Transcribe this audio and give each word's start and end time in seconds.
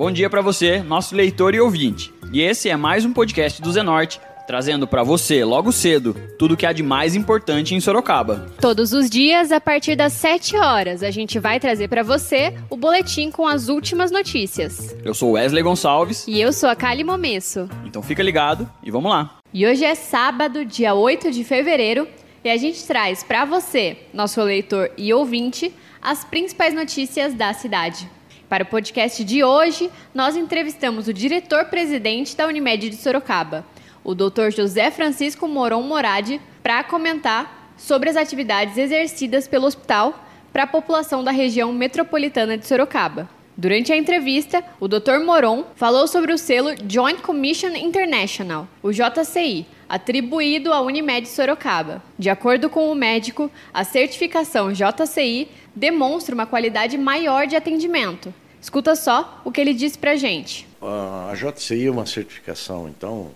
Bom 0.00 0.10
dia 0.10 0.30
para 0.30 0.40
você, 0.40 0.82
nosso 0.82 1.14
leitor 1.14 1.54
e 1.54 1.60
ouvinte. 1.60 2.10
E 2.32 2.40
esse 2.40 2.70
é 2.70 2.74
mais 2.74 3.04
um 3.04 3.12
podcast 3.12 3.60
do 3.60 3.70
Zenorte, 3.70 4.18
trazendo 4.46 4.86
para 4.86 5.02
você, 5.02 5.44
logo 5.44 5.70
cedo, 5.70 6.16
tudo 6.38 6.54
o 6.54 6.56
que 6.56 6.64
há 6.64 6.72
de 6.72 6.82
mais 6.82 7.14
importante 7.14 7.74
em 7.74 7.80
Sorocaba. 7.80 8.46
Todos 8.62 8.94
os 8.94 9.10
dias, 9.10 9.52
a 9.52 9.60
partir 9.60 9.96
das 9.96 10.14
7 10.14 10.56
horas, 10.56 11.02
a 11.02 11.10
gente 11.10 11.38
vai 11.38 11.60
trazer 11.60 11.86
para 11.88 12.02
você 12.02 12.54
o 12.70 12.78
boletim 12.78 13.30
com 13.30 13.46
as 13.46 13.68
últimas 13.68 14.10
notícias. 14.10 14.96
Eu 15.04 15.12
sou 15.12 15.32
Wesley 15.32 15.62
Gonçalves. 15.62 16.26
E 16.26 16.40
eu 16.40 16.50
sou 16.50 16.70
a 16.70 16.74
Kali 16.74 17.04
Momesso. 17.04 17.68
Então 17.84 18.02
fica 18.02 18.22
ligado 18.22 18.66
e 18.82 18.90
vamos 18.90 19.10
lá. 19.10 19.36
E 19.52 19.66
hoje 19.66 19.84
é 19.84 19.94
sábado, 19.94 20.64
dia 20.64 20.94
8 20.94 21.30
de 21.30 21.44
fevereiro, 21.44 22.08
e 22.42 22.48
a 22.48 22.56
gente 22.56 22.82
traz 22.86 23.22
para 23.22 23.44
você, 23.44 23.98
nosso 24.14 24.42
leitor 24.42 24.90
e 24.96 25.12
ouvinte, 25.12 25.70
as 26.00 26.24
principais 26.24 26.72
notícias 26.72 27.34
da 27.34 27.52
cidade. 27.52 28.08
Para 28.50 28.64
o 28.64 28.66
podcast 28.66 29.22
de 29.22 29.44
hoje, 29.44 29.88
nós 30.12 30.34
entrevistamos 30.34 31.06
o 31.06 31.14
diretor-presidente 31.14 32.36
da 32.36 32.48
Unimed 32.48 32.90
de 32.90 32.96
Sorocaba, 32.96 33.64
o 34.02 34.12
Dr. 34.12 34.50
José 34.50 34.90
Francisco 34.90 35.46
Moron 35.46 35.82
Moradi, 35.82 36.40
para 36.60 36.82
comentar 36.82 37.72
sobre 37.76 38.10
as 38.10 38.16
atividades 38.16 38.76
exercidas 38.76 39.46
pelo 39.46 39.68
hospital 39.68 40.26
para 40.52 40.64
a 40.64 40.66
população 40.66 41.22
da 41.22 41.30
região 41.30 41.72
metropolitana 41.72 42.58
de 42.58 42.66
Sorocaba. 42.66 43.28
Durante 43.56 43.92
a 43.92 43.96
entrevista, 43.96 44.64
o 44.80 44.88
Dr. 44.88 45.20
Moron 45.24 45.66
falou 45.76 46.08
sobre 46.08 46.32
o 46.32 46.38
selo 46.38 46.70
Joint 46.88 47.20
Commission 47.20 47.76
International, 47.76 48.66
o 48.82 48.90
JCI, 48.90 49.64
atribuído 49.88 50.72
à 50.72 50.80
Unimed 50.80 51.28
Sorocaba. 51.28 52.02
De 52.18 52.28
acordo 52.28 52.68
com 52.68 52.90
o 52.90 52.96
médico, 52.96 53.48
a 53.72 53.84
certificação 53.84 54.72
JCI 54.72 55.46
demonstra 55.74 56.34
uma 56.34 56.46
qualidade 56.46 56.98
maior 56.98 57.46
de 57.46 57.54
atendimento. 57.54 58.34
Escuta 58.60 58.94
só 58.94 59.40
o 59.44 59.50
que 59.50 59.60
ele 59.60 59.72
disse 59.72 59.98
para 59.98 60.16
gente. 60.16 60.66
A 60.82 61.32
JCI 61.34 61.86
é 61.86 61.90
uma 61.90 62.06
certificação, 62.06 62.88
então, 62.88 63.30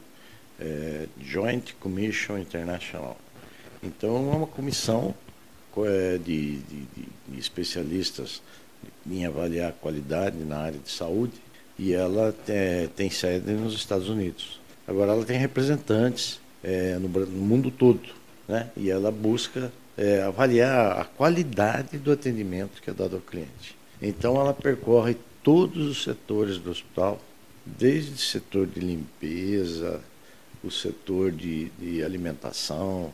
é 0.61 1.07
Joint 1.21 1.75
Commission 1.81 2.39
International. 2.39 3.17
Então, 3.83 4.17
é 4.33 4.37
uma 4.37 4.47
comissão 4.47 5.15
é, 5.79 6.19
de, 6.19 6.59
de, 6.59 6.87
de 7.29 7.39
especialistas 7.39 8.43
em 9.11 9.25
avaliar 9.27 9.71
a 9.71 9.73
qualidade 9.73 10.37
na 10.39 10.59
área 10.59 10.79
de 10.79 10.91
saúde 10.91 11.33
e 11.79 11.93
ela 11.93 12.33
tem, 12.47 12.89
tem 12.89 13.11
sede 13.11 13.51
nos 13.53 13.75
Estados 13.75 14.09
Unidos. 14.09 14.61
Agora, 14.87 15.13
ela 15.13 15.25
tem 15.25 15.39
representantes 15.39 16.41
é, 16.63 16.97
no, 16.99 17.09
no, 17.09 17.27
mundo 17.27 17.71
todo, 17.71 18.09
né? 18.47 18.71
E 18.77 18.91
ela 18.91 19.11
busca 19.11 19.73
é, 19.97 20.23
avaliar 20.23 21.01
a 21.01 21.05
qualidade 21.05 21.99
do 21.99 22.13
atendimento 22.13 22.81
que 22.81 22.91
é 22.91 22.93
dado 22.93 23.17
ao 23.17 23.23
cliente. 23.23 23.74
Então, 24.01 24.41
ela 24.41 24.53
percorre 24.53 25.17
todos 25.43 25.87
os 25.87 26.03
setores 26.03 26.59
do 26.59 26.71
hospital, 26.71 27.21
desde 27.65 28.13
o 28.13 28.19
setor 28.19 28.67
de 28.67 28.81
limpeza, 28.81 30.01
o 30.63 30.71
setor 30.71 31.31
de, 31.31 31.67
de 31.79 32.03
alimentação, 32.03 33.13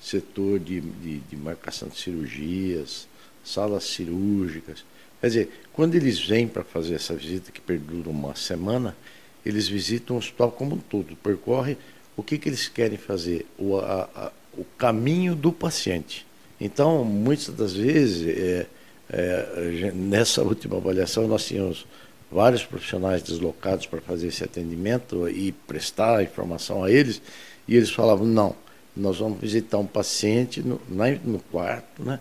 setor 0.00 0.58
de, 0.58 0.80
de, 0.80 1.18
de 1.18 1.36
marcação 1.36 1.88
de 1.88 1.98
cirurgias, 1.98 3.06
salas 3.44 3.84
cirúrgicas. 3.84 4.84
Quer 5.20 5.26
dizer, 5.26 5.50
quando 5.72 5.94
eles 5.94 6.18
vêm 6.18 6.48
para 6.48 6.64
fazer 6.64 6.94
essa 6.94 7.14
visita, 7.14 7.52
que 7.52 7.60
perdura 7.60 8.08
uma 8.08 8.34
semana, 8.34 8.96
eles 9.44 9.68
visitam 9.68 10.16
o 10.16 10.18
hospital 10.18 10.50
como 10.50 10.76
um 10.76 10.78
todo, 10.78 11.16
percorre 11.16 11.76
o 12.16 12.22
que, 12.22 12.38
que 12.38 12.48
eles 12.48 12.68
querem 12.68 12.98
fazer, 12.98 13.46
o, 13.58 13.78
a, 13.78 14.08
a, 14.14 14.32
o 14.56 14.64
caminho 14.76 15.34
do 15.34 15.52
paciente. 15.52 16.26
Então, 16.60 17.04
muitas 17.04 17.48
das 17.54 17.74
vezes, 17.74 18.28
é, 18.28 18.66
é, 19.12 19.92
nessa 19.92 20.42
última 20.42 20.76
avaliação, 20.76 21.26
nós 21.26 21.46
tínhamos 21.46 21.86
vários 22.30 22.64
profissionais 22.64 23.22
deslocados 23.22 23.86
para 23.86 24.00
fazer 24.00 24.28
esse 24.28 24.44
atendimento 24.44 25.28
e 25.28 25.52
prestar 25.52 26.22
informação 26.22 26.84
a 26.84 26.90
eles, 26.90 27.20
e 27.66 27.76
eles 27.76 27.90
falavam: 27.90 28.26
não, 28.26 28.54
nós 28.96 29.18
vamos 29.18 29.40
visitar 29.40 29.78
um 29.78 29.86
paciente 29.86 30.62
no, 30.62 30.80
no 31.24 31.38
quarto, 31.50 32.02
né? 32.02 32.20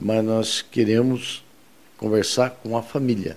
mas 0.00 0.24
nós 0.24 0.62
queremos 0.62 1.44
conversar 1.96 2.50
com 2.50 2.76
a 2.76 2.82
família. 2.82 3.36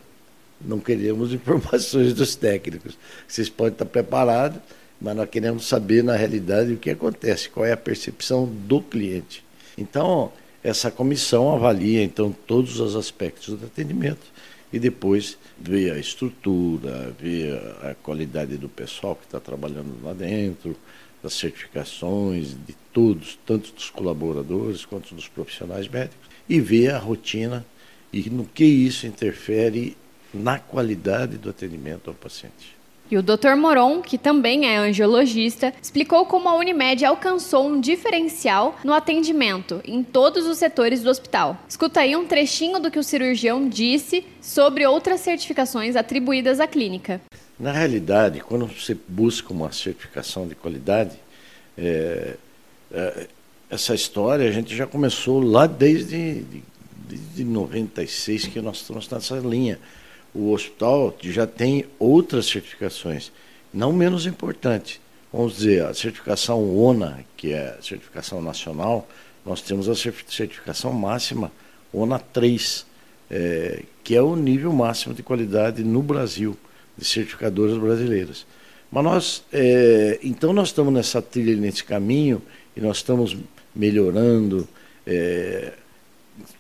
Não 0.60 0.80
queremos 0.80 1.34
informações 1.34 2.14
dos 2.14 2.36
técnicos. 2.36 2.98
Vocês 3.28 3.48
podem 3.48 3.74
estar 3.74 3.86
preparados, 3.86 4.60
mas 5.00 5.16
nós 5.16 5.30
queremos 5.30 5.68
saber 5.68 6.04
na 6.04 6.16
realidade 6.16 6.74
o 6.74 6.78
que 6.78 6.90
acontece, 6.90 7.50
qual 7.50 7.66
é 7.66 7.72
a 7.72 7.78
percepção 7.78 8.46
do 8.46 8.82
cliente. 8.82 9.46
Então, 9.78 10.32
essa 10.68 10.92
comissão 10.92 11.56
avalia 11.56 12.04
então 12.04 12.36
todos 12.46 12.82
os 12.82 12.94
aspectos 12.94 13.58
do 13.58 13.66
atendimento 13.66 14.28
e 14.72 14.78
depois 14.78 15.38
vê 15.58 15.90
a 15.90 15.98
estrutura, 15.98 17.16
vê 17.18 17.58
a 17.82 17.96
qualidade 17.96 18.58
do 18.58 18.68
pessoal 18.68 19.16
que 19.16 19.24
está 19.24 19.40
trabalhando 19.40 19.98
lá 20.04 20.12
dentro, 20.12 20.76
das 21.24 21.36
certificações 21.36 22.50
de 22.50 22.76
todos, 22.92 23.40
tanto 23.46 23.72
dos 23.72 23.90
colaboradores 23.90 24.84
quanto 24.84 25.16
dos 25.16 25.30
profissionais 25.30 25.88
médicos, 25.88 26.28
e 26.50 26.60
vê 26.60 26.90
a 26.90 26.98
rotina 26.98 27.66
e 28.12 28.30
no 28.30 28.44
que 28.44 28.66
isso 28.66 29.08
interfere 29.08 29.96
na 30.34 30.60
qualidade 30.60 31.38
do 31.38 31.50
atendimento 31.50 32.10
ao 32.10 32.14
paciente. 32.14 32.77
E 33.10 33.18
o 33.18 33.24
Dr. 33.24 33.56
Moron, 33.56 34.02
que 34.02 34.18
também 34.18 34.68
é 34.68 34.78
angiologista, 34.78 35.74
explicou 35.82 36.26
como 36.26 36.50
a 36.50 36.56
Unimed 36.56 37.06
alcançou 37.06 37.66
um 37.68 37.80
diferencial 37.80 38.78
no 38.84 38.94
atendimento 38.94 39.82
em 39.86 40.04
todos 40.04 40.46
os 40.46 40.58
setores 40.58 41.02
do 41.02 41.10
hospital. 41.10 41.58
Escuta 41.70 42.02
aí 42.02 42.16
um 42.16 42.26
trechinho 42.26 42.80
do 42.80 42.92
que 42.92 43.00
o 43.00 43.04
cirurgião 43.04 43.70
disse 43.70 44.26
sobre 44.42 44.86
outras 44.86 45.22
certificações 45.22 45.96
atribuídas 45.96 46.60
à 46.60 46.68
clínica. 46.68 47.22
Na 47.58 47.72
realidade, 47.72 48.42
quando 48.42 48.68
você 48.68 48.96
busca 49.08 49.54
uma 49.54 49.72
certificação 49.72 50.46
de 50.46 50.54
qualidade, 50.54 51.18
é, 51.78 52.36
é, 52.92 53.28
essa 53.70 53.96
história 53.96 54.48
a 54.48 54.52
gente 54.52 54.76
já 54.76 54.86
começou 54.86 55.42
lá 55.42 55.66
desde 55.66 56.42
de, 56.42 56.64
desde 57.08 57.44
96 57.46 58.48
que 58.48 58.62
nós 58.62 58.78
estamos 58.78 59.10
nessa 59.10 59.36
linha. 59.38 59.80
O 60.34 60.52
hospital 60.52 61.16
já 61.22 61.48
tem 61.48 61.86
outras 61.98 62.46
certificações, 62.46 63.32
não 63.74 63.92
menos 63.92 64.26
importantes. 64.26 65.00
Vamos 65.32 65.58
dizer, 65.58 65.86
a 65.86 65.94
certificação 65.94 66.78
ONA, 66.78 67.26
que 67.36 67.52
é 67.52 67.76
a 67.78 67.82
certificação 67.82 68.42
nacional, 68.42 69.08
nós 69.46 69.62
temos 69.62 69.90
a 69.90 69.96
certificação 69.96 70.92
máxima 70.94 71.52
ONA 71.94 72.20
3, 72.20 72.86
é, 73.30 73.84
que 74.04 74.16
é 74.16 74.22
o 74.22 74.36
nível 74.36 74.72
máximo 74.72 75.14
de 75.14 75.24
qualidade 75.24 75.84
no 75.84 76.02
Brasil, 76.02 76.58
de 76.98 77.06
certificadoras 77.06 77.78
brasileiras. 77.78 78.46
Mas 78.92 79.04
nós, 79.04 79.44
é, 79.52 80.20
então 80.24 80.54
nós 80.54 80.70
estamos 80.70 80.94
nessa 80.94 81.22
trilha, 81.22 81.56
nesse 81.56 81.84
caminho, 81.84 82.42
e 82.76 82.82
nós 82.82 82.98
estamos 82.98 83.36
melhorando, 83.76 84.68
é, 85.06 85.74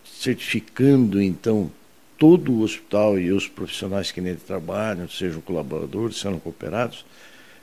certificando 0.06 1.22
então 1.22 1.72
todo 2.18 2.52
o 2.52 2.62
hospital 2.62 3.20
e 3.20 3.32
os 3.32 3.48
profissionais 3.48 4.12
que 4.12 4.20
nele 4.20 4.40
trabalham, 4.46 5.08
sejam 5.08 5.40
colaboradores, 5.42 6.18
sejam 6.18 6.40
cooperados, 6.40 7.06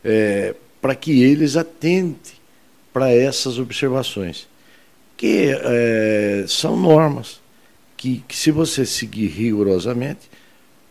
é, 0.04 0.54
para 0.80 0.94
que 0.94 1.22
eles 1.22 1.56
atentem 1.56 2.34
para 2.92 3.10
essas 3.10 3.58
observações, 3.58 4.46
que 5.16 5.48
é, 5.50 6.44
são 6.46 6.76
normas 6.76 7.40
que, 7.96 8.22
que, 8.28 8.36
se 8.36 8.50
você 8.50 8.84
seguir 8.84 9.28
rigorosamente, 9.28 10.30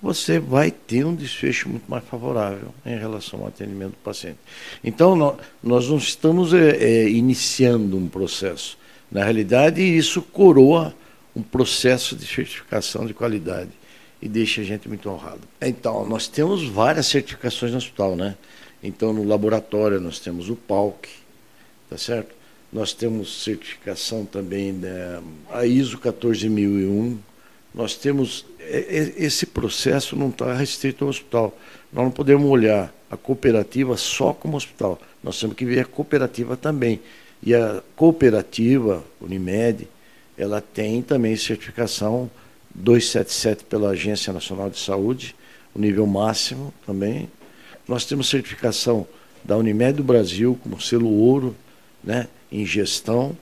você 0.02 0.38
vai 0.40 0.70
ter 0.70 1.06
um 1.06 1.16
desfecho 1.16 1.70
muito 1.70 1.90
mais 1.90 2.04
favorável 2.04 2.74
em 2.86 2.98
relação 2.98 3.40
ao 3.40 3.48
atendimento 3.48 3.92
do 3.92 4.04
paciente. 4.04 4.40
Então, 4.84 5.16
nós, 5.16 5.38
nós 5.64 5.88
não 5.88 5.98
estamos 5.98 6.54
é, 6.54 6.76
é 6.76 7.10
iniciando 7.10 7.96
um 7.96 8.10
processo. 8.10 8.78
Na 9.10 9.24
realidade, 9.24 9.82
isso 9.82 10.22
coroa 10.22 10.94
um 11.36 11.42
processo 11.42 12.16
de 12.16 12.26
certificação 12.26 13.06
de 13.06 13.14
qualidade 13.14 13.72
e 14.22 14.30
deixa 14.30 14.62
a 14.62 14.64
gente 14.64 14.88
muito 14.88 15.10
honrado. 15.10 15.42
Então, 15.62 16.08
nós 16.08 16.28
temos 16.28 16.64
várias 16.68 17.08
certificações 17.08 17.72
no 17.72 17.78
hospital, 17.78 18.16
né? 18.16 18.36
Então, 18.82 19.14
no 19.14 19.24
laboratório 19.24 20.00
nós 20.00 20.20
temos 20.20 20.50
o 20.50 20.56
PALC, 20.56 21.08
tá 21.90 21.98
certo? 21.98 22.36
Nós 22.72 22.94
temos 22.94 23.44
certificação 23.44 24.26
também 24.26 24.80
da 24.80 25.22
a 25.52 25.66
ISO 25.66 25.98
14001. 25.98 27.18
Nós 27.74 27.96
temos 27.96 28.46
esse 28.60 29.46
processo 29.46 30.16
não 30.16 30.30
está 30.30 30.54
restrito 30.54 31.04
ao 31.04 31.10
hospital. 31.10 31.58
Nós 31.92 32.06
não 32.06 32.12
podemos 32.12 32.50
olhar 32.50 32.94
a 33.12 33.18
cooperativa 33.18 33.96
só 33.98 34.34
como 34.34 34.58
hospital. 34.58 35.00
Nós 35.24 35.40
temos 35.40 35.56
que 35.56 35.66
ver 35.66 35.82
a 35.82 35.86
cooperativa 35.86 36.58
também. 36.58 37.00
E 37.42 37.54
a 37.54 37.84
cooperativa 37.96 39.04
Unimed, 39.20 39.88
ela 40.38 40.62
tem 40.62 41.02
também 41.02 41.36
certificação 41.36 42.30
277 42.74 43.66
pela 43.66 43.90
Agência 43.90 44.34
Nacional 44.34 44.70
de 44.70 44.80
Saúde, 44.80 45.36
o 45.74 45.80
nível 45.80 46.08
máximo 46.08 46.74
também. 46.86 47.30
Nós 47.88 48.06
temos 48.06 48.30
certificação 48.30 49.08
da 49.44 49.58
Unimed 49.58 49.98
do 49.98 50.04
Brasil 50.04 50.58
como 50.64 50.82
selo 50.82 51.10
ouro, 51.10 51.56
né, 52.04 52.28
em 52.52 52.66
gestão. 52.66 53.38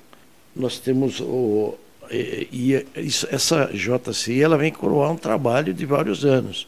Nós 0.55 0.79
temos 0.79 1.19
o 1.19 1.77
e, 2.11 2.47
e 2.51 2.85
essa 3.31 3.69
JCI 3.73 4.41
ela 4.41 4.57
vem 4.57 4.71
coroar 4.71 5.11
um 5.11 5.17
trabalho 5.17 5.73
de 5.73 5.85
vários 5.85 6.25
anos. 6.25 6.67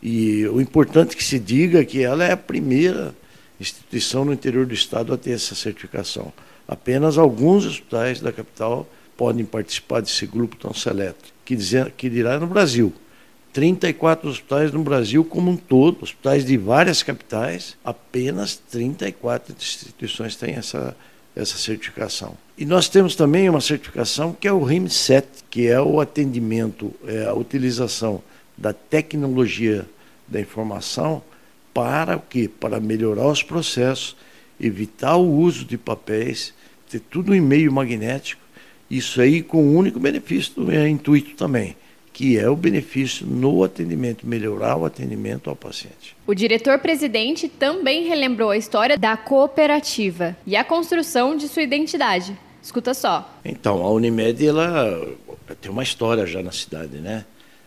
E 0.00 0.46
o 0.46 0.60
importante 0.60 1.16
que 1.16 1.24
se 1.24 1.38
diga 1.38 1.80
é 1.80 1.84
que 1.84 2.02
ela 2.02 2.24
é 2.24 2.30
a 2.30 2.36
primeira 2.36 3.12
instituição 3.58 4.24
no 4.24 4.32
interior 4.32 4.64
do 4.64 4.72
estado 4.72 5.12
a 5.12 5.18
ter 5.18 5.32
essa 5.32 5.56
certificação. 5.56 6.32
Apenas 6.68 7.18
alguns 7.18 7.66
hospitais 7.66 8.20
da 8.20 8.30
capital 8.30 8.86
podem 9.18 9.44
participar 9.44 10.00
desse 10.00 10.24
grupo 10.24 10.56
tão 10.56 10.72
seleto, 10.72 11.34
que, 11.44 11.56
dizer, 11.56 11.90
que 11.90 12.08
dirá 12.08 12.38
no 12.38 12.46
Brasil. 12.46 12.92
34 13.52 14.30
hospitais 14.30 14.70
no 14.70 14.84
Brasil 14.84 15.24
como 15.24 15.50
um 15.50 15.56
todo, 15.56 16.04
hospitais 16.04 16.44
de 16.44 16.56
várias 16.56 17.02
capitais, 17.02 17.76
apenas 17.84 18.56
34 18.70 19.52
instituições 19.58 20.36
têm 20.36 20.54
essa, 20.54 20.96
essa 21.34 21.58
certificação. 21.58 22.36
E 22.56 22.64
nós 22.64 22.88
temos 22.88 23.16
também 23.16 23.50
uma 23.50 23.60
certificação 23.60 24.32
que 24.32 24.46
é 24.46 24.52
o 24.52 24.60
RIM7, 24.60 25.24
que 25.50 25.66
é 25.66 25.80
o 25.80 26.00
atendimento, 26.00 26.94
é 27.04 27.24
a 27.24 27.34
utilização 27.34 28.22
da 28.56 28.72
tecnologia 28.72 29.84
da 30.28 30.40
informação 30.40 31.20
para 31.74 32.16
o 32.16 32.20
quê? 32.20 32.48
Para 32.48 32.78
melhorar 32.78 33.26
os 33.26 33.42
processos, 33.42 34.16
evitar 34.60 35.16
o 35.16 35.28
uso 35.28 35.64
de 35.64 35.76
papéis, 35.76 36.54
ter 36.88 37.00
tudo 37.00 37.34
em 37.34 37.40
meio 37.40 37.72
magnético, 37.72 38.40
isso 38.90 39.20
aí 39.20 39.42
com 39.42 39.58
o 39.58 39.76
único 39.76 40.00
benefício, 40.00 40.70
é 40.70 40.88
intuito 40.88 41.34
também, 41.34 41.76
que 42.12 42.38
é 42.38 42.48
o 42.48 42.56
benefício 42.56 43.26
no 43.26 43.62
atendimento, 43.62 44.26
melhorar 44.26 44.76
o 44.76 44.84
atendimento 44.84 45.50
ao 45.50 45.56
paciente. 45.56 46.16
O 46.26 46.34
diretor-presidente 46.34 47.48
também 47.48 48.06
relembrou 48.06 48.50
a 48.50 48.56
história 48.56 48.96
da 48.96 49.16
cooperativa 49.16 50.36
e 50.46 50.56
a 50.56 50.64
construção 50.64 51.36
de 51.36 51.48
sua 51.48 51.62
identidade. 51.62 52.36
Escuta 52.62 52.92
só. 52.92 53.38
Então, 53.44 53.82
a 53.84 53.90
Unimed 53.90 54.46
ela 54.46 55.06
tem 55.60 55.70
uma 55.70 55.82
história 55.82 56.26
já 56.26 56.42
na 56.42 56.52
cidade, 56.52 56.98
né? 56.98 57.24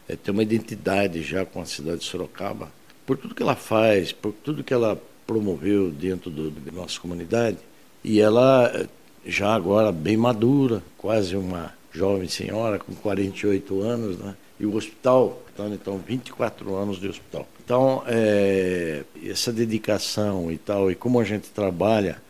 É, 0.07 0.15
tem 0.15 0.33
uma 0.33 0.43
identidade 0.43 1.23
já 1.23 1.45
com 1.45 1.61
a 1.61 1.65
cidade 1.65 1.99
de 1.99 2.05
Sorocaba. 2.05 2.71
Por 3.05 3.17
tudo 3.17 3.33
que 3.33 3.41
ela 3.41 3.55
faz, 3.55 4.11
por 4.11 4.33
tudo 4.33 4.63
que 4.63 4.73
ela 4.73 5.01
promoveu 5.25 5.89
dentro 5.89 6.29
do, 6.29 6.51
da 6.51 6.71
nossa 6.71 6.99
comunidade. 6.99 7.57
E 8.03 8.19
ela 8.19 8.87
já 9.25 9.53
agora 9.53 9.91
bem 9.91 10.17
madura, 10.17 10.81
quase 10.97 11.35
uma 11.35 11.73
jovem 11.93 12.27
senhora 12.27 12.79
com 12.79 12.93
48 12.95 13.81
anos, 13.81 14.17
né? 14.17 14.35
E 14.59 14.65
o 14.65 14.75
hospital, 14.75 15.41
então, 15.53 15.73
então 15.73 15.97
24 15.97 16.75
anos 16.75 16.99
de 16.99 17.07
hospital. 17.07 17.47
Então, 17.63 18.03
é, 18.07 19.03
essa 19.25 19.51
dedicação 19.51 20.51
e 20.51 20.57
tal, 20.57 20.91
e 20.91 20.95
como 20.95 21.19
a 21.19 21.23
gente 21.23 21.49
trabalha 21.49 22.21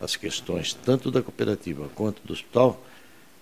as 0.00 0.16
questões 0.16 0.72
tanto 0.72 1.10
da 1.10 1.22
cooperativa 1.22 1.88
quanto 1.94 2.22
do 2.24 2.32
hospital, 2.32 2.82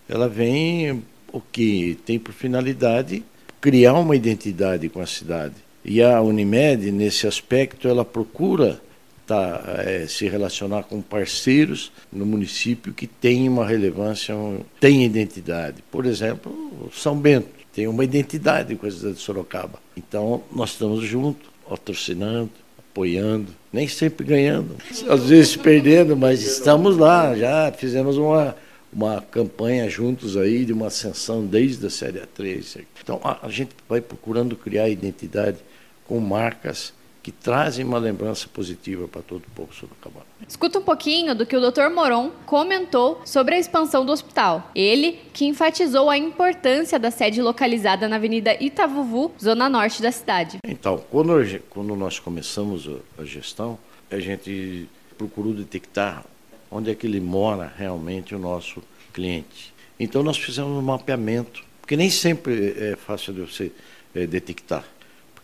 ela 0.08 0.28
vem 0.28 1.04
o 1.32 1.40
que 1.40 1.99
tem 2.04 2.19
por 2.19 2.32
finalidade 2.32 3.22
criar 3.61 3.94
uma 3.94 4.16
identidade 4.16 4.88
com 4.88 5.00
a 5.00 5.06
cidade. 5.06 5.54
E 5.84 6.02
a 6.02 6.20
Unimed, 6.20 6.90
nesse 6.90 7.26
aspecto, 7.26 7.88
ela 7.88 8.04
procura 8.04 8.81
tá, 9.28 9.62
é, 9.84 10.06
se 10.06 10.26
relacionar 10.26 10.84
com 10.84 11.02
parceiros 11.02 11.92
no 12.10 12.25
município 12.25 12.94
que 12.94 13.06
têm 13.06 13.46
uma 13.46 13.66
relevância, 13.66 14.34
um, 14.34 14.60
têm 14.80 15.04
identidade. 15.04 15.84
Por 15.90 16.06
exemplo, 16.06 16.90
São 16.92 17.16
Bento 17.16 17.48
tem 17.75 17.86
uma 17.86 18.02
identidade 18.02 18.75
com 18.75 18.86
a 18.86 18.90
cidade 18.90 19.14
de 19.16 19.20
Sorocaba. 19.20 19.78
Então, 19.94 20.42
nós 20.50 20.70
estamos 20.70 21.04
juntos, 21.04 21.46
patrocinando, 21.69 22.50
apoiando, 22.78 23.52
nem 23.70 23.86
sempre 23.86 24.26
ganhando, 24.26 24.76
às 25.08 25.28
vezes 25.28 25.54
perdendo, 25.54 26.16
mas 26.16 26.42
estamos 26.42 26.96
lá, 26.96 27.36
já 27.36 27.70
fizemos 27.70 28.16
uma 28.16 28.56
uma 28.90 29.20
campanha 29.20 29.86
juntos 29.86 30.34
aí 30.34 30.64
de 30.64 30.72
uma 30.72 30.86
ascensão 30.86 31.44
desde 31.44 31.86
a 31.86 31.90
série 31.90 32.20
A3. 32.20 32.84
Então 33.02 33.20
a, 33.22 33.46
a 33.46 33.50
gente 33.50 33.72
vai 33.86 34.00
procurando 34.00 34.56
criar 34.56 34.88
identidade 34.88 35.58
com 36.06 36.19
marcas 36.19 36.94
que 37.28 37.32
trazem 37.32 37.84
uma 37.84 37.98
lembrança 37.98 38.48
positiva 38.48 39.06
para 39.06 39.20
todo 39.20 39.44
o 39.44 39.50
povo 39.50 39.75
sorocabano. 39.75 40.25
Escuta 40.48 40.78
um 40.78 40.82
pouquinho 40.82 41.34
do 41.34 41.44
que 41.44 41.54
o 41.54 41.60
Dr. 41.60 41.90
Moron 41.94 42.30
comentou 42.46 43.20
sobre 43.22 43.54
a 43.54 43.58
expansão 43.58 44.02
do 44.02 44.10
hospital. 44.10 44.70
Ele 44.75 45.19
que 45.34 45.44
enfatizou 45.44 46.08
a 46.08 46.16
importância 46.16 46.98
da 46.98 47.10
sede 47.10 47.42
localizada 47.42 48.08
na 48.08 48.16
Avenida 48.16 48.56
Itavuvu, 48.58 49.30
zona 49.38 49.69
norte 49.69 50.00
da 50.00 50.10
cidade. 50.10 50.56
Então, 50.64 51.04
quando, 51.10 51.94
nós 51.94 52.19
começamos 52.19 52.88
a 53.19 53.25
gestão, 53.25 53.78
a 54.10 54.19
gente 54.19 54.88
procurou 55.19 55.52
detectar 55.52 56.25
onde 56.70 56.90
é 56.90 56.94
que 56.94 57.06
ele 57.06 57.20
mora 57.20 57.70
realmente 57.76 58.34
o 58.34 58.38
nosso 58.38 58.82
cliente. 59.12 59.75
Então 60.00 60.22
nós 60.22 60.38
fizemos 60.38 60.70
um 60.70 60.80
mapeamento, 60.82 61.62
porque 61.82 61.94
nem 61.94 62.08
sempre 62.08 62.75
é 62.78 62.96
fácil 62.96 63.34
de 63.34 63.40
você 63.40 63.70
é, 64.14 64.26
detectar, 64.26 64.84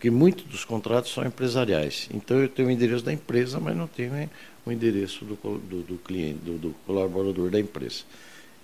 porque 0.05 0.11
muitos 0.11 0.45
dos 0.45 0.63
contratos 0.63 1.11
são 1.11 1.25
empresariais. 1.25 2.07
Então 2.13 2.37
eu 2.37 2.47
tenho 2.47 2.67
o 2.67 2.71
endereço 2.71 3.03
da 3.03 3.11
empresa, 3.11 3.59
mas 3.59 3.75
não 3.75 3.87
tenho 3.87 4.29
o 4.63 4.71
endereço 4.71 5.25
do, 5.25 5.35
do, 5.35 5.81
do 5.81 5.97
cliente, 5.97 6.37
do, 6.43 6.59
do, 6.59 6.75
colaborador 6.85 7.49
da 7.49 7.59
empresa. 7.59 8.03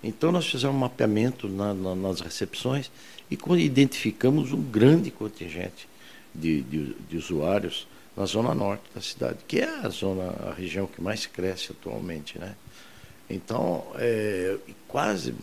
Então 0.04 0.30
nós 0.30 0.46
fizemos 0.46 0.76
um 0.76 0.78
mapeamento 0.78 1.48
na, 1.48 1.74
na, 1.74 1.96
nas 1.96 2.20
recepções 2.20 2.92
e 3.28 3.36
identificamos 3.58 4.52
um 4.52 4.62
grande 4.62 5.10
contingente 5.10 5.88
de, 6.32 6.62
de, 6.62 6.94
de 7.10 7.16
usuários 7.16 7.88
na 8.16 8.24
zona 8.24 8.54
norte 8.54 8.84
da 8.94 9.00
cidade, 9.00 9.38
que 9.48 9.58
é 9.58 9.80
a 9.84 9.88
zona, 9.88 10.30
a 10.48 10.54
região 10.54 10.86
que 10.86 11.02
mais 11.02 11.26
cresce 11.26 11.72
atualmente, 11.72 12.38
né? 12.38 12.54
Então, 13.28 13.84
é, 13.96 14.58
quase 14.86 15.34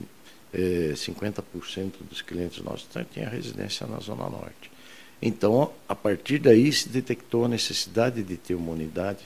é, 0.54 0.94
50% 0.94 1.92
dos 2.10 2.22
clientes 2.22 2.64
nossos 2.64 2.88
têm 3.14 3.26
a 3.26 3.30
residência 3.30 3.86
na 3.86 4.00
zona 4.00 4.30
norte. 4.30 4.79
Então, 5.22 5.72
a 5.88 5.96
partir 5.96 6.40
daí 6.40 6.72
se 6.72 6.88
detectou 6.88 7.46
a 7.46 7.48
necessidade 7.48 8.24
de 8.24 8.38
ter 8.38 8.56
uma 8.56 8.72
unidade. 8.72 9.20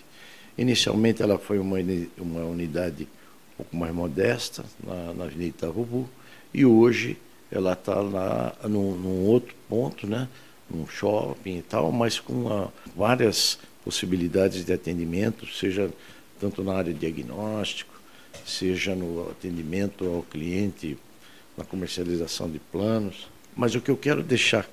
Inicialmente 0.57 1.21
ela 1.21 1.37
foi 1.37 1.59
uma, 1.59 1.77
uma 2.17 2.45
unidade 2.45 3.03
um 3.03 3.57
pouco 3.57 3.75
mais 3.75 3.93
modesta 3.93 4.63
na, 4.83 5.13
na 5.13 5.23
Avenida 5.25 5.49
Itarubu 5.49 6.09
e 6.53 6.65
hoje 6.65 7.17
ela 7.51 7.73
está 7.73 7.95
lá 7.95 8.55
num, 8.63 8.95
num 8.95 9.25
outro 9.25 9.53
ponto, 9.69 10.07
né? 10.07 10.27
um 10.73 10.87
shopping 10.87 11.57
e 11.57 11.61
tal, 11.61 11.91
mas 11.91 12.19
com 12.19 12.33
uma, 12.33 12.73
várias 12.95 13.59
possibilidades 13.83 14.65
de 14.65 14.73
atendimento, 14.73 15.45
seja 15.47 15.91
tanto 16.39 16.63
na 16.63 16.73
área 16.73 16.93
de 16.93 16.99
diagnóstico, 16.99 17.93
seja 18.45 18.95
no 18.95 19.29
atendimento 19.29 20.05
ao 20.05 20.23
cliente, 20.23 20.97
na 21.55 21.63
comercialização 21.63 22.49
de 22.49 22.59
planos. 22.59 23.27
Mas 23.55 23.75
o 23.75 23.81
que 23.81 23.91
eu 23.91 23.97
quero 23.97 24.23
deixar 24.23 24.67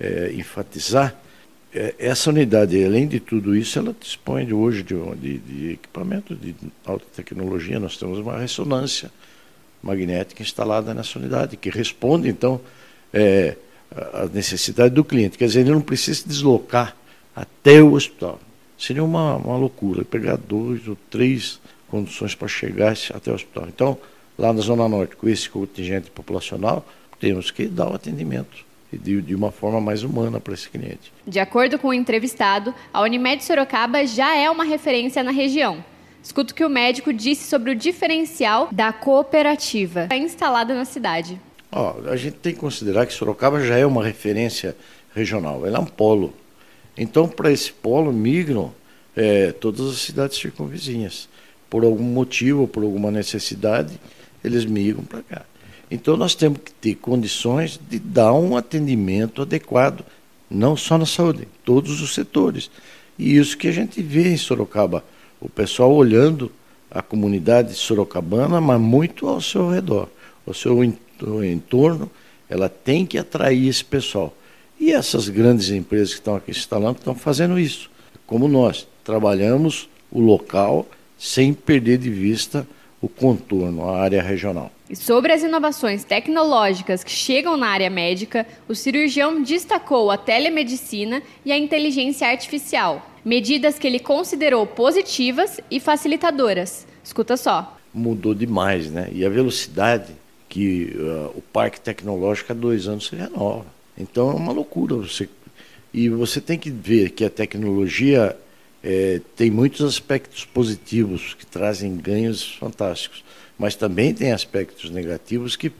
é, 0.00 0.32
enfatizar 0.34 1.14
é, 1.72 1.94
essa 1.98 2.30
unidade, 2.30 2.82
além 2.84 3.06
de 3.06 3.20
tudo 3.20 3.54
isso, 3.54 3.78
ela 3.78 3.94
dispõe 3.98 4.52
hoje 4.52 4.82
de, 4.82 4.94
de, 5.16 5.38
de 5.38 5.72
equipamento 5.72 6.34
de 6.34 6.54
alta 6.84 7.06
tecnologia. 7.14 7.78
Nós 7.78 7.96
temos 7.96 8.18
uma 8.18 8.38
ressonância 8.38 9.10
magnética 9.82 10.42
instalada 10.42 10.92
nessa 10.92 11.18
unidade, 11.18 11.56
que 11.56 11.70
responde, 11.70 12.28
então, 12.28 12.60
é, 13.12 13.56
a 14.12 14.26
necessidade 14.26 14.94
do 14.94 15.04
cliente. 15.04 15.38
Quer 15.38 15.46
dizer, 15.46 15.60
ele 15.60 15.70
não 15.70 15.80
precisa 15.80 16.20
se 16.20 16.28
deslocar 16.28 16.96
até 17.34 17.82
o 17.82 17.92
hospital. 17.92 18.40
Seria 18.78 19.04
uma, 19.04 19.36
uma 19.36 19.56
loucura 19.56 20.04
pegar 20.04 20.36
dois 20.36 20.88
ou 20.88 20.96
três 21.08 21.60
conduções 21.88 22.34
para 22.34 22.48
chegar 22.48 22.96
até 23.14 23.30
o 23.30 23.34
hospital. 23.34 23.66
Então, 23.68 23.98
lá 24.38 24.52
na 24.52 24.60
Zona 24.60 24.88
Norte, 24.88 25.16
com 25.16 25.28
esse 25.28 25.48
contingente 25.48 26.10
populacional, 26.10 26.86
temos 27.18 27.50
que 27.50 27.66
dar 27.66 27.90
o 27.90 27.94
atendimento 27.94 28.69
de, 28.92 29.20
de 29.22 29.34
uma 29.34 29.50
forma 29.50 29.80
mais 29.80 30.02
humana 30.02 30.40
para 30.40 30.54
esse 30.54 30.68
cliente. 30.68 31.12
De 31.26 31.38
acordo 31.38 31.78
com 31.78 31.88
o 31.88 31.94
entrevistado, 31.94 32.74
a 32.92 33.02
Unimed 33.02 33.44
Sorocaba 33.44 34.06
já 34.06 34.36
é 34.36 34.50
uma 34.50 34.64
referência 34.64 35.22
na 35.22 35.30
região. 35.30 35.84
Escuta 36.22 36.52
o 36.52 36.56
que 36.56 36.64
o 36.64 36.70
médico 36.70 37.12
disse 37.12 37.48
sobre 37.48 37.70
o 37.70 37.74
diferencial 37.74 38.68
da 38.70 38.92
cooperativa 38.92 40.08
instalada 40.12 40.74
na 40.74 40.84
cidade. 40.84 41.40
Ó, 41.72 41.96
a 42.06 42.16
gente 42.16 42.36
tem 42.36 42.52
que 42.52 42.60
considerar 42.60 43.06
que 43.06 43.12
Sorocaba 43.12 43.60
já 43.60 43.76
é 43.76 43.86
uma 43.86 44.04
referência 44.04 44.76
regional, 45.14 45.66
ela 45.66 45.78
é 45.78 45.80
um 45.80 45.86
polo. 45.86 46.34
Então, 46.96 47.26
para 47.26 47.50
esse 47.50 47.72
polo 47.72 48.12
migram 48.12 48.72
é, 49.16 49.52
todas 49.52 49.88
as 49.88 49.98
cidades 49.98 50.38
circunvizinhas. 50.38 51.28
Por 51.68 51.84
algum 51.84 52.02
motivo, 52.02 52.66
por 52.66 52.82
alguma 52.82 53.10
necessidade, 53.10 54.00
eles 54.42 54.64
migram 54.64 55.04
para 55.04 55.22
cá. 55.22 55.44
Então, 55.90 56.16
nós 56.16 56.34
temos 56.34 56.60
que 56.64 56.72
ter 56.72 56.94
condições 56.94 57.80
de 57.88 57.98
dar 57.98 58.32
um 58.32 58.56
atendimento 58.56 59.42
adequado, 59.42 60.04
não 60.50 60.76
só 60.76 60.96
na 60.96 61.06
saúde, 61.06 61.42
em 61.42 61.64
todos 61.64 62.00
os 62.00 62.14
setores. 62.14 62.70
E 63.18 63.36
isso 63.36 63.58
que 63.58 63.68
a 63.68 63.72
gente 63.72 64.00
vê 64.00 64.32
em 64.32 64.36
Sorocaba, 64.36 65.04
o 65.40 65.48
pessoal 65.48 65.92
olhando 65.92 66.50
a 66.90 67.02
comunidade 67.02 67.74
sorocabana, 67.74 68.60
mas 68.60 68.80
muito 68.80 69.28
ao 69.28 69.40
seu 69.40 69.70
redor, 69.70 70.08
ao 70.46 70.52
seu 70.52 70.82
entorno 70.82 72.10
ela 72.48 72.68
tem 72.68 73.06
que 73.06 73.16
atrair 73.16 73.68
esse 73.68 73.84
pessoal. 73.84 74.34
E 74.78 74.90
essas 74.90 75.28
grandes 75.28 75.70
empresas 75.70 76.08
que 76.08 76.20
estão 76.20 76.34
aqui 76.34 76.50
instalando 76.50 76.98
estão 76.98 77.14
fazendo 77.14 77.58
isso. 77.58 77.88
Como 78.26 78.48
nós 78.48 78.88
trabalhamos 79.04 79.88
o 80.10 80.20
local 80.20 80.86
sem 81.16 81.54
perder 81.54 81.98
de 81.98 82.10
vista 82.10 82.66
o 83.00 83.08
contorno, 83.08 83.88
a 83.88 84.00
área 84.00 84.20
regional. 84.20 84.72
E 84.90 84.96
sobre 84.96 85.32
as 85.32 85.44
inovações 85.44 86.02
tecnológicas 86.02 87.04
que 87.04 87.12
chegam 87.12 87.56
na 87.56 87.68
área 87.68 87.88
médica, 87.88 88.44
o 88.68 88.74
cirurgião 88.74 89.40
destacou 89.40 90.10
a 90.10 90.16
telemedicina 90.16 91.22
e 91.44 91.52
a 91.52 91.56
inteligência 91.56 92.26
artificial, 92.26 93.08
medidas 93.24 93.78
que 93.78 93.86
ele 93.86 94.00
considerou 94.00 94.66
positivas 94.66 95.60
e 95.70 95.78
facilitadoras. 95.78 96.88
Escuta 97.04 97.36
só. 97.36 97.78
Mudou 97.94 98.34
demais, 98.34 98.90
né? 98.90 99.08
E 99.12 99.24
a 99.24 99.28
velocidade 99.28 100.12
que 100.48 100.92
uh, 100.96 101.38
o 101.38 101.42
parque 101.52 101.80
tecnológico 101.80 102.50
há 102.50 102.54
dois 102.56 102.88
anos 102.88 103.06
se 103.06 103.14
renova. 103.14 103.66
Então 103.96 104.28
é 104.32 104.34
uma 104.34 104.52
loucura 104.52 104.96
você 104.96 105.28
e 105.94 106.08
você 106.08 106.40
tem 106.40 106.58
que 106.58 106.70
ver 106.70 107.10
que 107.10 107.24
a 107.24 107.30
tecnologia 107.30 108.36
é, 108.82 109.20
tem 109.36 109.50
muitos 109.50 109.86
aspectos 109.86 110.44
positivos 110.44 111.34
que 111.34 111.46
trazem 111.46 111.96
ganhos 111.96 112.54
fantásticos, 112.54 113.24
mas 113.60 113.76
também 113.76 114.14
tem 114.14 114.32
aspectos 114.32 114.88
negativos 114.88 115.54
que 115.54 115.70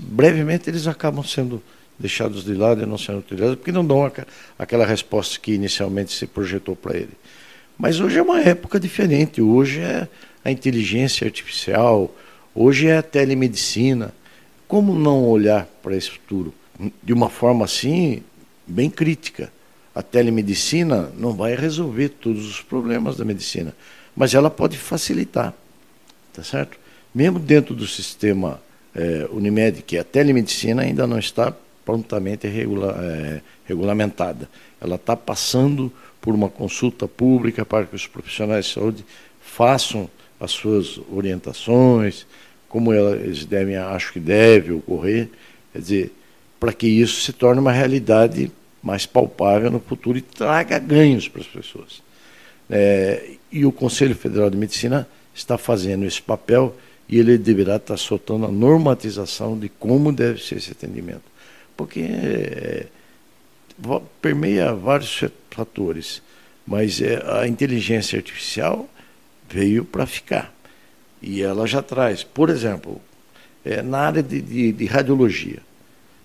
brevemente 0.00 0.68
eles 0.68 0.88
acabam 0.88 1.24
sendo 1.24 1.62
deixados 1.96 2.44
de 2.44 2.54
lado 2.54 2.82
e 2.82 2.86
não 2.86 2.98
sendo 2.98 3.20
utilizados 3.20 3.54
porque 3.54 3.70
não 3.70 3.86
dão 3.86 4.10
aquela 4.58 4.84
resposta 4.84 5.38
que 5.38 5.52
inicialmente 5.52 6.12
se 6.12 6.26
projetou 6.26 6.74
para 6.74 6.96
ele. 6.96 7.12
Mas 7.78 8.00
hoje 8.00 8.18
é 8.18 8.22
uma 8.22 8.40
época 8.40 8.80
diferente. 8.80 9.40
Hoje 9.40 9.78
é 9.78 10.08
a 10.44 10.50
inteligência 10.50 11.24
artificial, 11.24 12.12
hoje 12.52 12.88
é 12.88 12.96
a 12.96 13.02
telemedicina. 13.02 14.12
Como 14.66 14.92
não 14.92 15.24
olhar 15.24 15.68
para 15.84 15.94
esse 15.94 16.10
futuro 16.10 16.52
de 17.00 17.12
uma 17.12 17.30
forma 17.30 17.64
assim 17.64 18.24
bem 18.66 18.90
crítica? 18.90 19.52
A 19.94 20.02
telemedicina 20.02 21.12
não 21.16 21.32
vai 21.32 21.54
resolver 21.54 22.08
todos 22.08 22.44
os 22.44 22.60
problemas 22.60 23.16
da 23.16 23.24
medicina, 23.24 23.72
mas 24.16 24.34
ela 24.34 24.50
pode 24.50 24.76
facilitar, 24.76 25.54
tá 26.32 26.42
certo? 26.42 26.82
Mesmo 27.14 27.38
dentro 27.38 27.74
do 27.74 27.86
sistema 27.86 28.60
é, 28.94 29.28
Unimed, 29.30 29.82
que 29.82 29.96
é 29.96 30.00
a 30.00 30.04
telemedicina 30.04 30.82
ainda 30.82 31.06
não 31.06 31.18
está 31.18 31.54
prontamente 31.84 32.48
regula, 32.48 32.96
é, 32.98 33.40
regulamentada. 33.66 34.48
Ela 34.80 34.96
está 34.96 35.16
passando 35.16 35.92
por 36.20 36.34
uma 36.34 36.48
consulta 36.48 37.06
pública 37.06 37.64
para 37.64 37.86
que 37.86 37.94
os 37.94 38.06
profissionais 38.06 38.66
de 38.66 38.72
saúde 38.72 39.04
façam 39.40 40.08
as 40.40 40.50
suas 40.50 40.98
orientações, 41.12 42.26
como 42.68 42.92
eles 42.92 43.44
devem, 43.44 43.76
acho 43.76 44.12
que 44.12 44.18
deve 44.18 44.72
ocorrer, 44.72 45.28
quer 45.72 45.78
dizer, 45.78 46.12
para 46.58 46.72
que 46.72 46.86
isso 46.86 47.20
se 47.20 47.32
torne 47.32 47.60
uma 47.60 47.70
realidade 47.70 48.50
mais 48.82 49.06
palpável 49.06 49.70
no 49.70 49.80
futuro 49.80 50.18
e 50.18 50.22
traga 50.22 50.78
ganhos 50.78 51.28
para 51.28 51.42
as 51.42 51.46
pessoas. 51.46 52.02
É, 52.68 53.32
e 53.52 53.64
o 53.64 53.70
Conselho 53.70 54.14
Federal 54.14 54.50
de 54.50 54.56
Medicina 54.56 55.06
está 55.34 55.56
fazendo 55.56 56.04
esse 56.04 56.20
papel 56.20 56.74
e 57.08 57.18
ele 57.18 57.36
deverá 57.36 57.76
estar 57.76 57.96
soltando 57.96 58.46
a 58.46 58.50
normatização 58.50 59.58
de 59.58 59.68
como 59.68 60.12
deve 60.12 60.42
ser 60.42 60.56
esse 60.56 60.72
atendimento. 60.72 61.22
Porque 61.76 62.00
é, 62.00 62.86
permeia 64.20 64.74
vários 64.74 65.24
fatores, 65.50 66.22
mas 66.66 67.00
é, 67.00 67.22
a 67.40 67.46
inteligência 67.46 68.16
artificial 68.16 68.88
veio 69.48 69.84
para 69.84 70.06
ficar. 70.06 70.54
E 71.20 71.42
ela 71.42 71.66
já 71.66 71.82
traz, 71.82 72.22
por 72.22 72.50
exemplo, 72.50 73.00
é, 73.64 73.82
na 73.82 73.98
área 73.98 74.22
de, 74.22 74.40
de, 74.40 74.72
de 74.72 74.86
radiologia, 74.86 75.60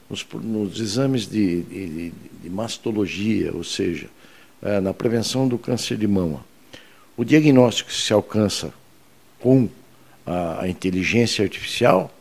nos, 0.10 0.26
nos 0.34 0.80
exames 0.80 1.28
de, 1.28 1.62
de, 1.64 2.12
de, 2.44 2.50
mastologia, 2.50 3.54
ou 3.54 3.64
seja, 3.64 4.10
é, 4.62 4.80
na 4.80 4.94
prevenção 4.94 5.48
do 5.48 5.58
câncer 5.58 5.98
de 5.98 6.08
mama. 6.08 6.44
O 7.16 7.24
diagnóstico 7.24 7.90
que 7.90 7.96
se 7.96 8.14
alcança 8.14 8.74
com 9.40 9.70
a, 10.30 10.62
a 10.62 10.70
inteligência 10.70 11.44
artificial 11.44 12.14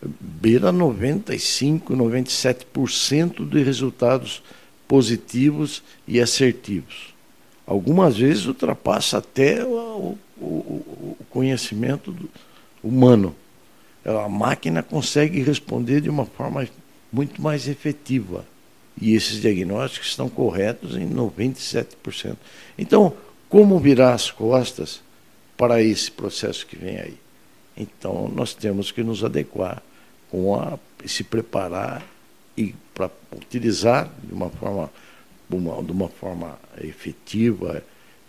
beira 0.00 0.70
95, 0.70 1.94
97% 1.94 3.48
de 3.48 3.62
resultados 3.62 4.42
positivos 4.86 5.82
e 6.06 6.20
assertivos. 6.20 7.14
Algumas 7.66 8.16
vezes 8.16 8.46
ultrapassa 8.46 9.18
até 9.18 9.64
o, 9.64 10.16
o, 10.38 10.44
o 10.44 11.16
conhecimento 11.28 12.14
humano. 12.84 13.34
A 14.04 14.28
máquina 14.28 14.84
consegue 14.84 15.42
responder 15.42 16.00
de 16.00 16.08
uma 16.08 16.24
forma 16.24 16.68
muito 17.12 17.42
mais 17.42 17.66
efetiva. 17.66 18.44
E 19.00 19.14
esses 19.14 19.40
diagnósticos 19.40 20.10
estão 20.10 20.28
corretos 20.28 20.96
em 20.96 21.08
97%. 21.08 22.36
Então, 22.78 23.12
como 23.48 23.80
virar 23.80 24.14
as 24.14 24.30
costas 24.30 25.00
para 25.56 25.82
esse 25.82 26.10
processo 26.10 26.64
que 26.64 26.76
vem 26.76 26.98
aí? 26.98 27.25
Então, 27.76 28.28
nós 28.28 28.54
temos 28.54 28.90
que 28.90 29.02
nos 29.02 29.22
adequar 29.22 29.82
com 30.30 30.58
a, 30.58 30.78
se 31.04 31.22
preparar 31.22 32.04
e 32.56 32.74
para 32.94 33.10
utilizar 33.32 34.10
de 34.22 34.32
uma 34.32 34.48
forma, 34.48 34.90
uma, 35.50 35.82
de 35.82 35.92
uma 35.92 36.08
forma 36.08 36.58
efetiva 36.80 37.82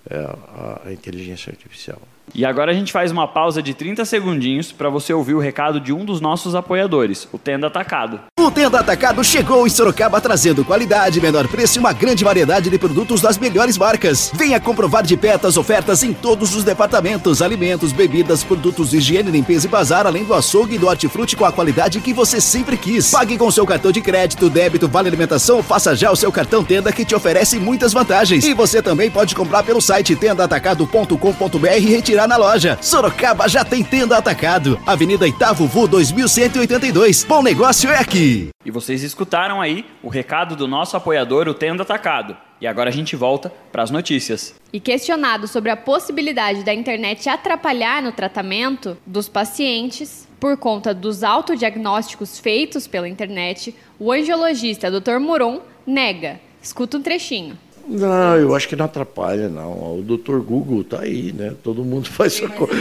é, 0.10 0.18
a, 0.18 0.82
a 0.86 0.94
inteligência 0.94 1.51
artificial. 1.51 2.01
E 2.34 2.46
agora 2.46 2.72
a 2.72 2.76
gente 2.76 2.92
faz 2.92 3.12
uma 3.12 3.28
pausa 3.28 3.62
de 3.64 3.74
30 3.74 4.04
segundinhos 4.06 4.72
para 4.72 4.90
você 4.90 5.14
ouvir 5.14 5.34
o 5.34 5.40
recado 5.40 5.80
de 5.80 5.94
um 5.94 6.04
dos 6.04 6.20
nossos 6.20 6.56
apoiadores, 6.56 7.28
o 7.32 7.38
Tenda 7.38 7.68
Atacado. 7.68 8.20
O 8.38 8.52
Tenda 8.52 8.80
Atacado 8.80 9.24
chegou 9.24 9.66
em 9.66 9.70
Sorocaba 9.70 10.22
trazendo 10.22 10.64
qualidade, 10.64 11.22
menor 11.22 11.48
preço 11.48 11.78
e 11.78 11.80
uma 11.80 11.94
grande 11.94 12.24
variedade 12.24 12.70
de 12.70 12.78
produtos 12.78 13.22
das 13.22 13.38
melhores 13.38 13.78
marcas. 13.78 14.32
Venha 14.34 14.60
comprovar 14.60 15.04
de 15.04 15.16
perto 15.18 15.48
as 15.48 15.58
ofertas 15.58 16.04
em 16.04 16.14
todos 16.14 16.56
os 16.56 16.64
departamentos: 16.64 17.42
alimentos, 17.42 17.92
bebidas, 17.92 18.44
produtos 18.44 18.92
de 18.92 18.98
higiene, 18.98 19.32
limpeza 19.32 19.66
e 19.66 19.70
bazar, 19.70 20.06
além 20.06 20.24
do 20.24 20.34
açougue 20.34 20.76
e 20.76 20.78
do 20.78 20.88
hortifruti 20.88 21.36
com 21.36 21.46
a 21.46 21.52
qualidade 21.52 22.02
que 22.02 22.14
você 22.14 22.40
sempre 22.40 22.78
quis. 22.78 23.10
Pague 23.10 23.38
com 23.38 23.50
seu 23.50 23.66
cartão 23.66 23.92
de 23.92 24.02
crédito, 24.02 24.50
débito, 24.50 24.88
vale 24.88 25.08
alimentação, 25.08 25.64
faça 25.64 25.96
já 25.96 26.12
o 26.12 26.16
seu 26.16 26.32
cartão 26.32 26.64
Tenda 26.64 26.92
que 26.92 27.06
te 27.06 27.16
oferece 27.16 27.58
muitas 27.60 27.94
vantagens. 27.94 28.46
E 28.46 28.54
você 28.54 28.82
também 28.82 29.10
pode 29.10 29.34
comprar 29.34 29.64
pelo 29.64 29.82
site 29.82 30.16
tendaatacado.com.br 30.16 31.68
e 31.78 31.80
retirar 31.80 32.17
retirar 32.18 32.28
na 32.28 32.38
loja. 32.38 32.78
Sorocaba 32.82 33.48
já 33.48 33.64
tem 33.64 33.84
tenda 33.84 34.18
atacado. 34.18 34.80
Avenida 34.86 35.28
Itavuvu 35.28 35.88
2182. 35.88 37.24
Bom 37.24 37.44
negócio 37.44 37.90
é 37.92 38.00
aqui. 38.00 38.50
E 38.66 38.72
vocês 38.72 39.04
escutaram 39.04 39.62
aí 39.62 39.86
o 40.02 40.10
recado 40.10 40.56
do 40.56 40.68
nosso 40.68 40.98
apoiador, 40.98 41.48
o 41.48 41.54
Tenda 41.54 41.84
Atacado. 41.84 42.36
E 42.60 42.66
agora 42.66 42.90
a 42.90 42.94
gente 42.94 43.16
volta 43.16 43.54
para 43.72 43.84
as 43.84 43.92
notícias. 43.92 44.56
E 44.74 44.80
questionado 44.80 45.48
sobre 45.48 45.70
a 45.70 45.78
possibilidade 45.78 46.64
da 46.64 46.74
internet 46.74 47.30
atrapalhar 47.30 48.02
no 48.02 48.12
tratamento 48.12 48.98
dos 49.06 49.30
pacientes 49.30 50.28
por 50.40 50.58
conta 50.58 50.94
dos 50.94 51.24
autodiagnósticos 51.24 52.40
feitos 52.40 52.88
pela 52.88 53.08
internet, 53.08 53.76
o 54.00 54.12
angiologista 54.12 54.90
Dr. 54.90 55.20
Muron 55.20 55.62
nega. 55.86 56.40
Escuta 56.62 56.98
um 56.98 57.02
trechinho. 57.02 57.58
Não, 57.88 58.36
eu 58.36 58.53
acho 58.53 58.67
que 58.67 58.75
não 58.75 58.86
atrapalha, 58.86 59.48
não. 59.48 60.00
O 60.00 60.01
doutor 60.01 60.41
Google 60.41 60.82
está 60.82 61.01
aí, 61.01 61.32
né? 61.32 61.56
Todo 61.63 61.86
mundo 61.86 62.10
faz 62.12 62.34
sua 62.34 62.50
coisa. 62.50 62.74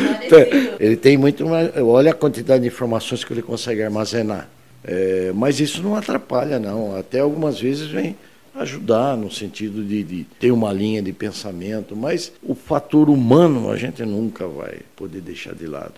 Ele 0.80 0.96
tem 0.96 1.16
muito 1.16 1.46
mais. 1.46 1.70
Olha 1.76 2.10
a 2.10 2.14
quantidade 2.14 2.62
de 2.62 2.68
informações 2.68 3.22
que 3.22 3.32
ele 3.32 3.42
consegue 3.42 3.82
armazenar. 3.82 4.48
É, 4.82 5.32
mas 5.32 5.60
isso 5.60 5.80
não 5.80 5.94
atrapalha, 5.94 6.58
não. 6.58 6.96
Até 6.96 7.20
algumas 7.20 7.60
vezes 7.60 7.86
vem 7.88 8.16
ajudar 8.56 9.16
no 9.16 9.30
sentido 9.30 9.84
de, 9.84 10.02
de, 10.02 10.25
ter 10.40 10.50
uma 10.50 10.72
linha 10.72 11.02
de 11.02 11.12
pensamento, 11.12 11.94
mas 11.94 12.32
o 12.42 12.54
fator 12.54 13.08
humano 13.08 13.70
a 13.70 13.76
gente 13.76 14.02
nunca 14.04 14.48
vai 14.48 14.78
poder 14.96 15.20
deixar 15.20 15.54
de 15.54 15.66
lado. 15.66 15.94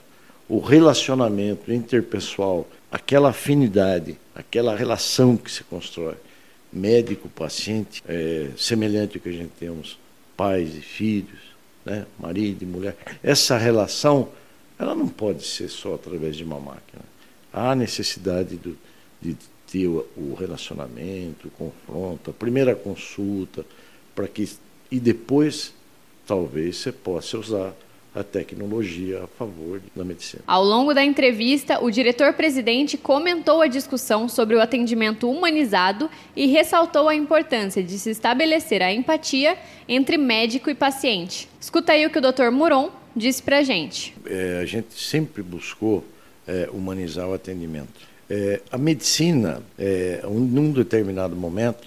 O 0.49 0.59
relacionamento 0.59 1.73
interpessoal, 1.73 2.67
aquela 2.91 3.31
afinidade, 3.31 4.19
aquela 4.35 4.75
relação 4.75 5.37
que 5.37 5.51
se 5.51 5.63
constrói 5.65 6.15
médico-paciente, 6.73 8.03
é, 8.07 8.51
semelhante 8.57 9.17
ao 9.17 9.23
que 9.23 9.29
a 9.29 9.33
gente 9.33 9.53
temos 9.59 9.99
pais 10.37 10.77
e 10.77 10.81
filhos, 10.81 11.41
né, 11.85 12.07
marido 12.19 12.63
e 12.63 12.67
mulher. 12.67 12.97
Essa 13.23 13.57
relação, 13.57 14.29
ela 14.79 14.95
não 14.95 15.09
pode 15.09 15.45
ser 15.45 15.69
só 15.69 15.95
através 15.95 16.37
de 16.37 16.45
uma 16.45 16.61
máquina. 16.61 17.03
Há 17.53 17.75
necessidade 17.75 18.57
do, 18.57 18.77
de 19.21 19.37
ter 19.71 19.87
o, 19.87 20.35
relacionamento, 20.39 21.49
o 21.49 21.51
confronto, 21.51 22.31
a 22.31 22.35
primeira 22.35 22.75
consulta, 22.75 23.65
para 24.15 24.27
que 24.29 24.49
e 24.91 24.99
depois 24.99 25.75
talvez 26.27 26.79
você 26.79 26.93
possa 26.93 27.39
usar 27.39 27.75
a 28.19 28.25
tecnologia 28.25 29.23
a 29.23 29.27
favor 29.27 29.81
da 29.95 30.05
medicina. 30.05 30.43
Ao 30.47 30.63
longo 30.65 30.93
da 30.93 31.05
entrevista, 31.05 31.83
o 31.83 31.91
diretor-presidente 31.91 32.97
comentou 32.97 33.63
a 33.63 33.67
discussão 33.67 34.29
sobre 34.29 34.57
o 34.57 34.61
atendimento 34.61 35.31
humanizado 35.31 36.11
e 36.35 36.47
ressaltou 36.47 37.09
a 37.09 37.15
importância 37.15 37.83
de 37.83 37.99
se 37.99 38.11
estabelecer 38.11 38.83
a 38.83 38.93
empatia 38.93 39.57
entre 39.89 40.17
médico 40.17 40.69
e 40.69 40.75
paciente. 40.75 41.49
Escuta 41.61 41.93
aí 41.93 42.07
o 42.07 42.11
que 42.11 42.19
o 42.19 42.21
Dr. 42.21 42.51
Muron 42.51 42.91
disse 43.15 43.43
para 43.43 43.59
a 43.59 43.63
gente. 43.63 44.15
É, 44.27 44.61
a 44.61 44.65
gente 44.65 44.99
sempre 45.01 45.43
buscou 45.43 46.05
é, 46.47 46.69
humanizar 46.73 47.29
o 47.29 47.35
atendimento. 47.35 48.09
É, 48.29 48.61
a 48.71 48.77
medicina, 48.77 49.63
é, 49.79 50.21
num 50.25 50.73
determinado 50.73 51.37
momento, 51.37 51.87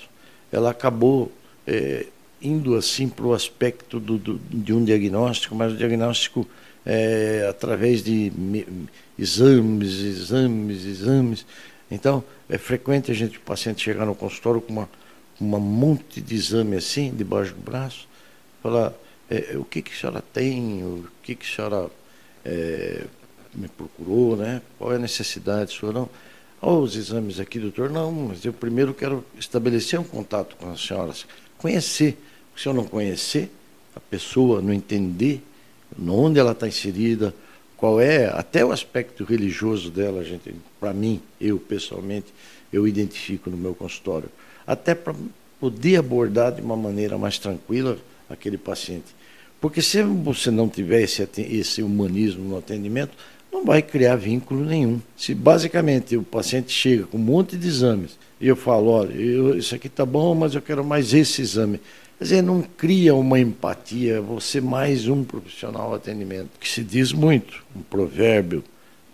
ela 0.51 0.71
acabou 0.71 1.31
é, 1.67 2.05
indo 2.41 2.75
assim 2.75 3.07
para 3.07 3.25
o 3.25 3.33
aspecto 3.33 3.99
do, 3.99 4.17
do, 4.17 4.39
de 4.49 4.73
um 4.73 4.83
diagnóstico, 4.83 5.55
mas 5.55 5.73
o 5.73 5.77
diagnóstico 5.77 6.47
é, 6.85 7.45
através 7.49 8.03
de 8.03 8.31
exames, 9.17 9.99
exames, 9.99 10.85
exames. 10.85 11.45
Então, 11.89 12.23
é 12.49 12.57
frequente 12.57 13.11
a 13.11 13.13
gente, 13.13 13.37
o 13.37 13.41
paciente 13.41 13.83
chegar 13.83 14.05
no 14.05 14.15
consultório 14.15 14.61
com 14.61 14.73
uma, 14.73 14.89
uma 15.39 15.59
monte 15.59 16.21
de 16.21 16.35
exame 16.35 16.75
assim, 16.77 17.13
debaixo 17.15 17.53
do 17.53 17.61
braço, 17.61 18.07
falar, 18.63 18.93
é, 19.29 19.55
o 19.57 19.63
que, 19.63 19.81
que 19.81 19.91
a 19.91 19.95
senhora 19.95 20.23
tem, 20.33 20.83
o 20.83 21.07
que, 21.21 21.35
que 21.35 21.45
a 21.45 21.55
senhora 21.55 21.89
é, 22.43 23.03
me 23.53 23.67
procurou, 23.67 24.35
né? 24.35 24.61
qual 24.77 24.91
é 24.93 24.95
a 24.95 24.99
necessidade 24.99 25.71
sua, 25.71 25.91
não? 25.91 26.09
Oh, 26.61 26.77
os 26.77 26.95
exames 26.95 27.39
aqui, 27.39 27.57
doutor, 27.59 27.89
não, 27.89 28.11
mas 28.11 28.45
eu 28.45 28.53
primeiro 28.53 28.93
quero 28.93 29.25
estabelecer 29.37 29.99
um 29.99 30.03
contato 30.03 30.55
com 30.57 30.71
as 30.71 30.79
senhoras, 30.79 31.25
conhecer. 31.57 32.17
Se 32.55 32.67
eu 32.67 32.73
não 32.73 32.85
conhecer 32.85 33.49
a 33.95 33.99
pessoa, 33.99 34.61
não 34.61 34.73
entender 34.73 35.41
onde 36.07 36.39
ela 36.39 36.51
está 36.51 36.67
inserida, 36.67 37.33
qual 37.75 37.99
é 37.99 38.27
até 38.27 38.63
o 38.63 38.71
aspecto 38.71 39.23
religioso 39.23 39.89
dela, 39.89 40.23
gente, 40.23 40.53
para 40.79 40.93
mim, 40.93 41.19
eu 41.39 41.57
pessoalmente, 41.57 42.27
eu 42.71 42.87
identifico 42.87 43.49
no 43.49 43.57
meu 43.57 43.73
consultório, 43.73 44.29
até 44.65 44.93
para 44.93 45.15
poder 45.59 45.97
abordar 45.97 46.51
de 46.51 46.61
uma 46.61 46.75
maneira 46.75 47.17
mais 47.17 47.37
tranquila 47.37 47.97
aquele 48.29 48.57
paciente. 48.57 49.15
Porque 49.59 49.81
se 49.81 50.01
você 50.01 50.49
não 50.49 50.69
tiver 50.69 51.01
esse, 51.01 51.27
esse 51.37 51.83
humanismo 51.83 52.43
no 52.49 52.57
atendimento, 52.57 53.11
não 53.51 53.65
vai 53.65 53.81
criar 53.81 54.15
vínculo 54.15 54.65
nenhum. 54.65 54.99
Se 55.15 55.35
basicamente 55.35 56.15
o 56.15 56.23
paciente 56.23 56.71
chega 56.71 57.05
com 57.05 57.17
um 57.17 57.21
monte 57.21 57.57
de 57.57 57.67
exames 57.67 58.17
e 58.39 58.47
eu 58.47 58.55
falo, 58.55 58.89
olha, 58.89 59.13
eu, 59.13 59.57
isso 59.57 59.75
aqui 59.75 59.87
está 59.87 60.05
bom, 60.05 60.33
mas 60.33 60.55
eu 60.55 60.61
quero 60.61 60.83
mais 60.83 61.13
esse 61.13 61.41
exame. 61.41 61.79
Quer 62.21 62.25
dizer, 62.25 62.43
não 62.43 62.61
cria 62.61 63.15
uma 63.15 63.39
empatia, 63.39 64.21
você 64.21 64.61
mais 64.61 65.07
um 65.07 65.23
profissional 65.23 65.89
de 65.89 65.95
atendimento, 65.95 66.51
que 66.59 66.69
se 66.69 66.83
diz 66.83 67.11
muito, 67.11 67.63
um 67.75 67.81
provérbio 67.81 68.63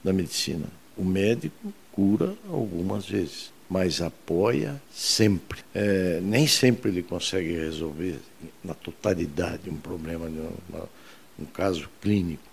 da 0.04 0.12
medicina. 0.12 0.66
O 0.98 1.06
médico 1.06 1.74
cura 1.94 2.34
algumas 2.52 3.06
vezes, 3.08 3.50
mas 3.70 4.02
apoia 4.02 4.76
sempre. 4.94 5.60
É, 5.74 6.20
nem 6.22 6.48
sempre 6.48 6.92
ele 6.92 7.02
consegue 7.02 7.54
resolver 7.54 8.20
na 8.62 8.74
totalidade 8.74 9.70
um 9.70 9.78
problema, 9.78 10.26
um, 10.26 10.82
um 11.40 11.46
caso 11.46 11.90
clínico, 12.02 12.44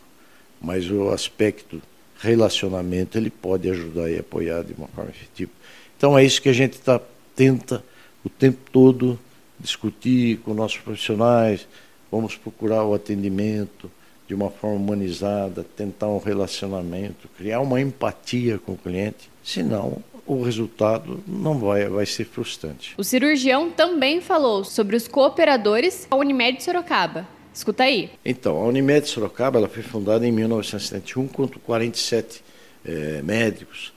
mas 0.60 0.88
o 0.88 1.08
aspecto 1.08 1.82
relacionamento 2.20 3.18
ele 3.18 3.28
pode 3.28 3.68
ajudar 3.68 4.08
e 4.08 4.20
apoiar 4.20 4.62
de 4.62 4.72
uma 4.74 4.86
forma 4.86 5.10
efetiva. 5.10 5.50
Então 5.96 6.16
é 6.16 6.24
isso 6.24 6.40
que 6.40 6.48
a 6.48 6.54
gente 6.54 6.78
tá, 6.78 7.00
tenta 7.34 7.84
o 8.24 8.28
tempo 8.28 8.70
todo 8.70 9.18
discutir 9.64 10.38
com 10.38 10.52
nossos 10.52 10.78
profissionais, 10.78 11.66
vamos 12.12 12.36
procurar 12.36 12.84
o 12.84 12.94
atendimento 12.94 13.90
de 14.28 14.34
uma 14.34 14.50
forma 14.50 14.76
humanizada, 14.76 15.64
tentar 15.76 16.08
um 16.08 16.18
relacionamento, 16.18 17.28
criar 17.36 17.60
uma 17.60 17.80
empatia 17.80 18.58
com 18.58 18.72
o 18.72 18.76
cliente, 18.76 19.30
senão 19.42 19.98
o 20.26 20.42
resultado 20.42 21.22
não 21.26 21.58
vai, 21.58 21.86
vai 21.88 22.06
ser 22.06 22.24
frustrante. 22.24 22.94
O 22.96 23.04
cirurgião 23.04 23.70
também 23.70 24.20
falou 24.20 24.64
sobre 24.64 24.96
os 24.96 25.08
cooperadores 25.08 26.06
da 26.10 26.16
Unimed 26.16 26.62
Sorocaba. 26.62 27.26
Escuta 27.52 27.84
aí. 27.84 28.10
Então, 28.24 28.56
a 28.56 28.66
Unimed 28.66 29.06
Sorocaba 29.06 29.58
ela 29.58 29.68
foi 29.68 29.82
fundada 29.82 30.26
em 30.26 30.32
1971 30.32 31.28
com 31.28 31.46
47 31.46 32.42
é, 32.84 33.22
médicos 33.22 33.92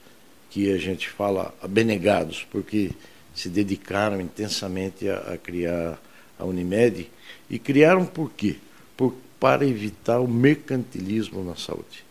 que 0.49 0.71
a 0.71 0.77
gente 0.77 1.09
fala 1.09 1.53
abnegados, 1.61 2.45
porque 2.51 2.91
se 3.37 3.49
dedicaram 3.49 4.19
intensamente 4.19 5.07
a, 5.07 5.33
a 5.33 5.37
criar 5.37 6.01
a 6.39 6.43
Unimed. 6.43 7.07
E 7.49 7.59
criaram 7.59 8.03
por 8.03 8.31
quê? 8.31 8.55
Por, 8.97 9.15
para 9.39 9.65
evitar 9.65 10.19
o 10.19 10.27
mercantilismo 10.27 11.43
na 11.43 11.55
saúde. 11.55 12.03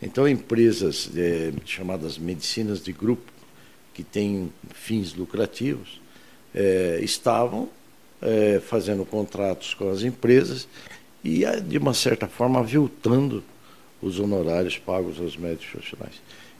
Então, 0.00 0.26
empresas 0.26 1.10
é, 1.14 1.52
chamadas 1.66 2.16
medicinas 2.16 2.82
de 2.82 2.90
grupo, 2.92 3.30
que 3.92 4.02
têm 4.02 4.50
fins 4.72 5.14
lucrativos, 5.14 6.00
é, 6.54 6.98
estavam 7.02 7.68
é, 8.22 8.58
fazendo 8.60 9.04
contratos 9.04 9.74
com 9.74 9.90
as 9.90 10.02
empresas 10.02 10.66
e, 11.22 11.44
de 11.60 11.76
uma 11.76 11.92
certa 11.92 12.26
forma, 12.26 12.60
aviltando 12.60 13.44
os 14.00 14.18
honorários 14.18 14.78
pagos 14.78 15.20
aos 15.20 15.36
médicos 15.36 15.66
profissionais. 15.66 16.14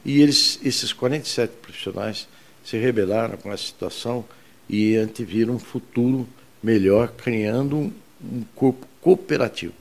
E 0.04 0.20
eles, 0.20 0.60
esses 0.62 0.92
47 0.92 1.54
profissionais 1.62 2.28
se 2.64 2.76
rebelaram 2.76 3.36
com 3.36 3.52
essa 3.52 3.64
situação 3.64 4.24
e 4.68 4.96
anteviram 4.96 5.54
um 5.54 5.58
futuro 5.58 6.26
melhor, 6.62 7.12
criando 7.12 7.76
um, 7.76 7.92
um 8.22 8.44
corpo 8.54 8.86
cooperativo. 9.00 9.74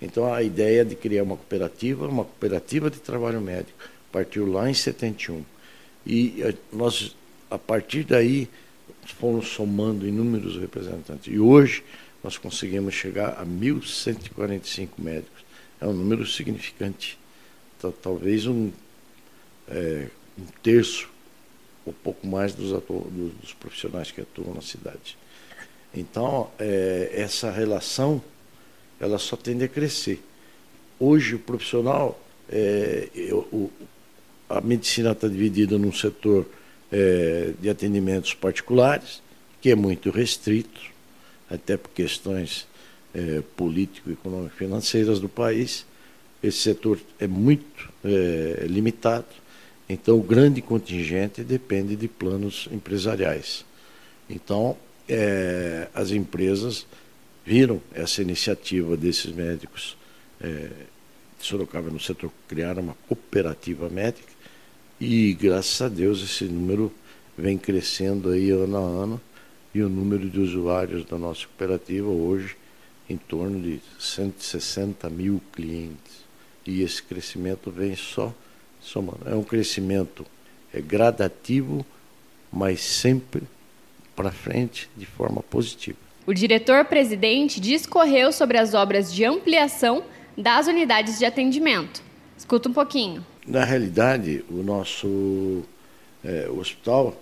Então 0.00 0.32
a 0.32 0.42
ideia 0.42 0.84
de 0.84 0.94
criar 0.94 1.22
uma 1.22 1.36
cooperativa, 1.36 2.06
uma 2.06 2.24
cooperativa 2.24 2.90
de 2.90 2.98
trabalho 2.98 3.40
médico, 3.40 3.78
partiu 4.12 4.50
lá 4.50 4.68
em 4.68 4.74
71. 4.74 5.44
E 6.06 6.42
eh, 6.42 6.54
nós, 6.72 7.16
a 7.50 7.58
partir 7.58 8.04
daí, 8.04 8.48
fomos 9.14 9.48
somando 9.48 10.06
inúmeros 10.06 10.58
representantes. 10.58 11.32
E 11.32 11.38
hoje 11.38 11.82
nós 12.22 12.36
conseguimos 12.38 12.94
chegar 12.94 13.30
a 13.40 13.44
1.145 13.44 14.88
médicos. 14.98 15.44
É 15.80 15.86
um 15.86 15.92
número 15.92 16.26
significante. 16.26 17.18
Então, 17.78 17.92
talvez 18.02 18.46
um, 18.46 18.70
é, 19.68 20.08
um 20.38 20.44
terço 20.62 21.08
ou 21.86 21.92
pouco 21.92 22.26
mais 22.26 22.52
dos, 22.52 22.70
dos, 22.70 23.54
profissionais 23.54 24.10
que 24.10 24.20
atuam 24.20 24.52
na 24.52 24.60
cidade. 24.60 25.16
Então, 25.94 26.50
é, 26.58 27.12
essa 27.14 27.50
relação 27.50 28.20
ela 29.00 29.18
só 29.18 29.36
tende 29.36 29.64
a 29.64 29.68
crescer. 29.68 30.20
Hoje, 30.98 31.36
o 31.36 31.38
profissional, 31.38 32.20
é, 32.50 33.08
o, 33.32 33.70
a 34.48 34.60
medicina 34.60 35.12
está 35.12 35.28
dividida 35.28 35.78
num 35.78 35.92
setor 35.92 36.46
é, 36.90 37.52
de 37.60 37.70
atendimentos 37.70 38.34
particulares, 38.34 39.22
que 39.60 39.70
é 39.70 39.74
muito 39.74 40.10
restrito, 40.10 40.80
até 41.48 41.76
por 41.76 41.90
questões 41.90 42.66
é, 43.14 43.42
político, 43.56 44.10
econômico, 44.10 44.56
financeiras 44.56 45.20
do 45.20 45.28
país. 45.28 45.86
Esse 46.42 46.58
setor 46.58 46.98
é 47.20 47.26
muito 47.26 47.90
é, 48.04 48.66
limitado 48.66 49.26
então, 49.88 50.18
o 50.18 50.22
grande 50.22 50.60
contingente 50.60 51.44
depende 51.44 51.94
de 51.94 52.08
planos 52.08 52.68
empresariais. 52.72 53.64
Então, 54.28 54.76
é, 55.08 55.88
as 55.94 56.10
empresas 56.10 56.86
viram 57.44 57.80
essa 57.94 58.20
iniciativa 58.20 58.96
desses 58.96 59.32
médicos 59.32 59.96
é, 60.40 60.68
de 61.38 61.46
Sorocaba 61.46 61.88
no 61.90 62.00
setor, 62.00 62.32
criaram 62.48 62.82
uma 62.82 62.96
cooperativa 63.06 63.88
médica 63.88 64.28
e, 65.00 65.34
graças 65.34 65.80
a 65.80 65.88
Deus, 65.88 66.22
esse 66.22 66.44
número 66.44 66.92
vem 67.38 67.56
crescendo 67.56 68.30
aí 68.30 68.50
ano 68.50 68.76
a 68.76 68.80
ano 68.80 69.20
e 69.72 69.82
o 69.82 69.88
número 69.88 70.28
de 70.28 70.40
usuários 70.40 71.04
da 71.04 71.18
nossa 71.18 71.46
cooperativa 71.46 72.08
hoje 72.08 72.56
em 73.08 73.16
torno 73.16 73.60
de 73.60 73.80
160 74.00 75.08
mil 75.10 75.40
clientes. 75.52 76.24
E 76.66 76.82
esse 76.82 77.00
crescimento 77.02 77.70
vem 77.70 77.94
só 77.94 78.34
somando. 78.86 79.20
É 79.26 79.34
um 79.34 79.42
crescimento 79.42 80.24
é, 80.72 80.80
gradativo, 80.80 81.84
mas 82.52 82.80
sempre 82.80 83.42
para 84.14 84.30
frente 84.30 84.88
de 84.96 85.04
forma 85.04 85.42
positiva. 85.42 85.98
O 86.26 86.32
diretor-presidente 86.32 87.60
discorreu 87.60 88.32
sobre 88.32 88.58
as 88.58 88.74
obras 88.74 89.12
de 89.12 89.24
ampliação 89.24 90.02
das 90.36 90.66
unidades 90.66 91.18
de 91.18 91.24
atendimento. 91.24 92.02
Escuta 92.36 92.68
um 92.68 92.72
pouquinho. 92.72 93.24
Na 93.46 93.64
realidade, 93.64 94.44
o 94.50 94.62
nosso 94.62 95.62
é, 96.24 96.48
hospital 96.48 97.16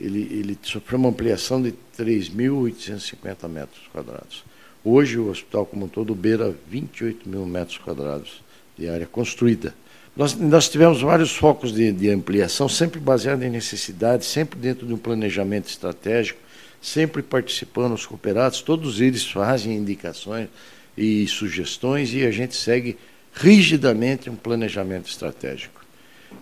ele, 0.00 0.20
ele 0.30 0.58
sofreu 0.62 0.98
uma 0.98 1.08
ampliação 1.08 1.60
de 1.60 1.74
3.850 1.98 3.48
metros 3.48 3.86
quadrados. 3.92 4.44
Hoje, 4.84 5.18
o 5.18 5.28
hospital 5.28 5.66
como 5.66 5.86
um 5.86 5.88
todo 5.88 6.14
beira 6.14 6.54
28 6.68 7.28
mil 7.28 7.44
metros 7.44 7.78
quadrados 7.78 8.40
de 8.76 8.88
área 8.88 9.06
construída. 9.06 9.74
Nós, 10.18 10.34
nós 10.34 10.68
tivemos 10.68 11.00
vários 11.00 11.30
focos 11.30 11.72
de, 11.72 11.92
de 11.92 12.10
ampliação, 12.10 12.68
sempre 12.68 12.98
baseado 12.98 13.44
em 13.44 13.50
necessidades, 13.50 14.26
sempre 14.26 14.58
dentro 14.58 14.84
de 14.84 14.92
um 14.92 14.98
planejamento 14.98 15.68
estratégico, 15.68 16.40
sempre 16.82 17.22
participando 17.22 17.92
os 17.92 18.04
cooperados, 18.04 18.60
todos 18.60 19.00
eles 19.00 19.24
fazem 19.24 19.76
indicações 19.76 20.48
e 20.96 21.24
sugestões 21.28 22.12
e 22.12 22.26
a 22.26 22.32
gente 22.32 22.56
segue 22.56 22.98
rigidamente 23.32 24.28
um 24.28 24.34
planejamento 24.34 25.08
estratégico. 25.08 25.84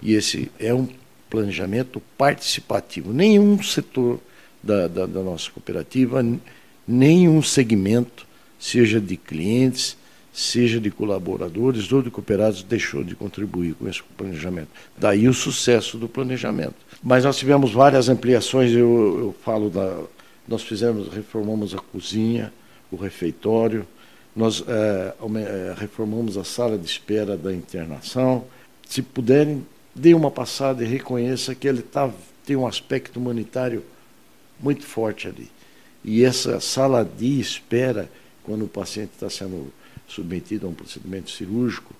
E 0.00 0.14
esse 0.14 0.50
é 0.58 0.72
um 0.72 0.88
planejamento 1.28 2.00
participativo. 2.16 3.12
Nenhum 3.12 3.62
setor 3.62 4.18
da, 4.62 4.88
da, 4.88 5.04
da 5.04 5.20
nossa 5.20 5.50
cooperativa, 5.50 6.24
nenhum 6.88 7.42
segmento, 7.42 8.26
seja 8.58 8.98
de 8.98 9.18
clientes, 9.18 9.98
seja 10.36 10.78
de 10.78 10.90
colaboradores 10.90 11.90
ou 11.90 12.02
de 12.02 12.10
cooperados, 12.10 12.62
deixou 12.62 13.02
de 13.02 13.16
contribuir 13.16 13.72
com 13.72 13.88
esse 13.88 14.02
planejamento. 14.18 14.68
Daí 14.94 15.26
o 15.26 15.32
sucesso 15.32 15.96
do 15.96 16.06
planejamento. 16.06 16.74
Mas 17.02 17.24
nós 17.24 17.38
tivemos 17.38 17.72
várias 17.72 18.10
ampliações, 18.10 18.70
eu, 18.70 18.78
eu 19.18 19.36
falo 19.42 19.70
da. 19.70 19.98
Nós 20.46 20.62
fizemos, 20.62 21.08
reformamos 21.08 21.74
a 21.74 21.78
cozinha, 21.78 22.52
o 22.92 22.96
refeitório, 22.96 23.86
Nós 24.36 24.62
é, 24.68 25.14
é, 25.38 25.74
reformamos 25.78 26.36
a 26.36 26.44
sala 26.44 26.76
de 26.76 26.84
espera 26.84 27.34
da 27.34 27.50
internação. 27.50 28.44
Se 28.86 29.00
puderem, 29.00 29.66
dê 29.94 30.12
uma 30.12 30.30
passada 30.30 30.84
e 30.84 30.86
reconheça 30.86 31.54
que 31.54 31.66
ele 31.66 31.80
tá, 31.80 32.10
tem 32.44 32.56
um 32.56 32.66
aspecto 32.66 33.18
humanitário 33.18 33.82
muito 34.60 34.84
forte 34.84 35.28
ali. 35.28 35.50
E 36.04 36.22
essa 36.22 36.60
sala 36.60 37.02
de 37.02 37.40
espera, 37.40 38.10
quando 38.44 38.66
o 38.66 38.68
paciente 38.68 39.12
está 39.14 39.30
sendo 39.30 39.72
submetido 40.06 40.66
a 40.66 40.70
um 40.70 40.74
procedimento 40.74 41.30
cirúrgico, 41.30 41.94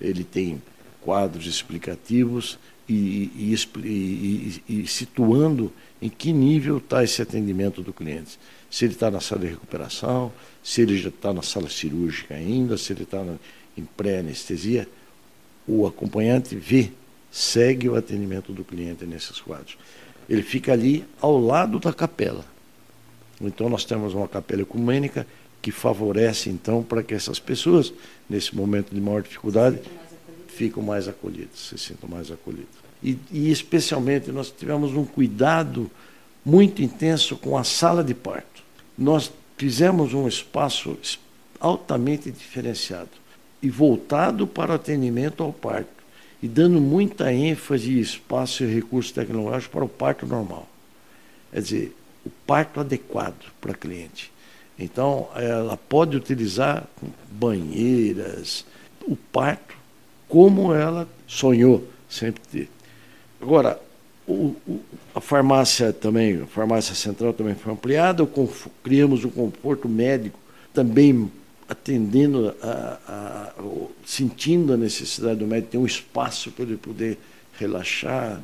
ele 0.00 0.24
tem 0.24 0.62
quadros 1.00 1.46
explicativos 1.46 2.58
e, 2.88 3.54
e, 3.54 3.54
e, 3.84 4.62
e 4.68 4.86
situando 4.86 5.72
em 6.00 6.08
que 6.08 6.32
nível 6.32 6.78
está 6.78 7.04
esse 7.04 7.22
atendimento 7.22 7.82
do 7.82 7.92
cliente. 7.92 8.38
Se 8.70 8.84
ele 8.84 8.94
está 8.94 9.10
na 9.10 9.20
sala 9.20 9.42
de 9.42 9.48
recuperação, 9.48 10.32
se 10.62 10.82
ele 10.82 10.96
já 10.96 11.08
está 11.08 11.32
na 11.32 11.42
sala 11.42 11.68
cirúrgica 11.68 12.34
ainda, 12.34 12.76
se 12.76 12.92
ele 12.92 13.02
está 13.02 13.24
em 13.76 13.84
pré-anestesia, 13.84 14.88
o 15.66 15.86
acompanhante 15.86 16.56
vê, 16.56 16.90
segue 17.30 17.88
o 17.88 17.96
atendimento 17.96 18.52
do 18.52 18.64
cliente 18.64 19.04
nesses 19.06 19.40
quadros. 19.40 19.76
Ele 20.28 20.42
fica 20.42 20.72
ali 20.72 21.04
ao 21.20 21.38
lado 21.38 21.78
da 21.78 21.92
capela. 21.92 22.44
Então 23.40 23.68
nós 23.68 23.84
temos 23.84 24.14
uma 24.14 24.28
capela 24.28 24.62
ecumênica 24.62 25.26
que 25.62 25.70
favorece 25.70 26.48
então 26.48 26.82
para 26.82 27.02
que 27.02 27.14
essas 27.14 27.38
pessoas, 27.38 27.92
nesse 28.28 28.54
momento 28.54 28.94
de 28.94 29.00
maior 29.00 29.22
dificuldade, 29.22 29.78
ficam 30.48 30.82
mais 30.82 31.08
acolhidas, 31.08 31.58
se 31.58 31.78
sintam 31.78 32.08
mais 32.08 32.30
acolhidas. 32.30 32.68
E, 33.02 33.16
e 33.30 33.50
especialmente 33.50 34.30
nós 34.30 34.50
tivemos 34.50 34.92
um 34.92 35.04
cuidado 35.04 35.90
muito 36.44 36.82
intenso 36.82 37.36
com 37.36 37.56
a 37.56 37.64
sala 37.64 38.02
de 38.04 38.14
parto. 38.14 38.62
Nós 38.96 39.32
fizemos 39.56 40.14
um 40.14 40.26
espaço 40.26 40.96
altamente 41.58 42.30
diferenciado 42.30 43.10
e 43.62 43.68
voltado 43.68 44.46
para 44.46 44.72
o 44.72 44.74
atendimento 44.74 45.42
ao 45.42 45.52
parto 45.52 46.00
e 46.42 46.48
dando 46.48 46.80
muita 46.80 47.32
ênfase, 47.32 48.00
espaço 48.00 48.64
e 48.64 48.74
recursos 48.74 49.12
tecnológicos 49.12 49.66
para 49.66 49.84
o 49.84 49.88
parto 49.88 50.26
normal. 50.26 50.68
Quer 51.52 51.60
dizer, 51.60 51.96
o 52.24 52.30
parto 52.46 52.80
adequado 52.80 53.50
para 53.60 53.74
cliente. 53.74 54.32
Então, 54.80 55.28
ela 55.36 55.76
pode 55.76 56.16
utilizar 56.16 56.88
banheiras, 57.30 58.64
o 59.02 59.14
parto 59.14 59.74
como 60.26 60.72
ela 60.72 61.06
sonhou 61.26 61.86
sempre 62.08 62.40
ter. 62.50 62.68
Agora, 63.42 63.78
o, 64.26 64.56
o, 64.66 64.80
a 65.14 65.20
farmácia 65.20 65.92
também, 65.92 66.42
a 66.42 66.46
farmácia 66.46 66.94
central 66.94 67.34
também 67.34 67.54
foi 67.54 67.72
ampliada, 67.72 68.26
criamos 68.82 69.24
um 69.24 69.30
conforto 69.30 69.88
médico 69.88 70.38
também 70.72 71.30
atendendo, 71.68 72.54
a, 72.62 72.98
a, 73.06 73.12
a, 73.12 73.52
sentindo 74.06 74.72
a 74.72 74.76
necessidade 74.76 75.40
do 75.40 75.46
médico 75.46 75.72
ter 75.72 75.78
um 75.78 75.86
espaço 75.86 76.50
para 76.52 76.64
ele 76.64 76.76
poder 76.76 77.18
relaxar, 77.58 78.40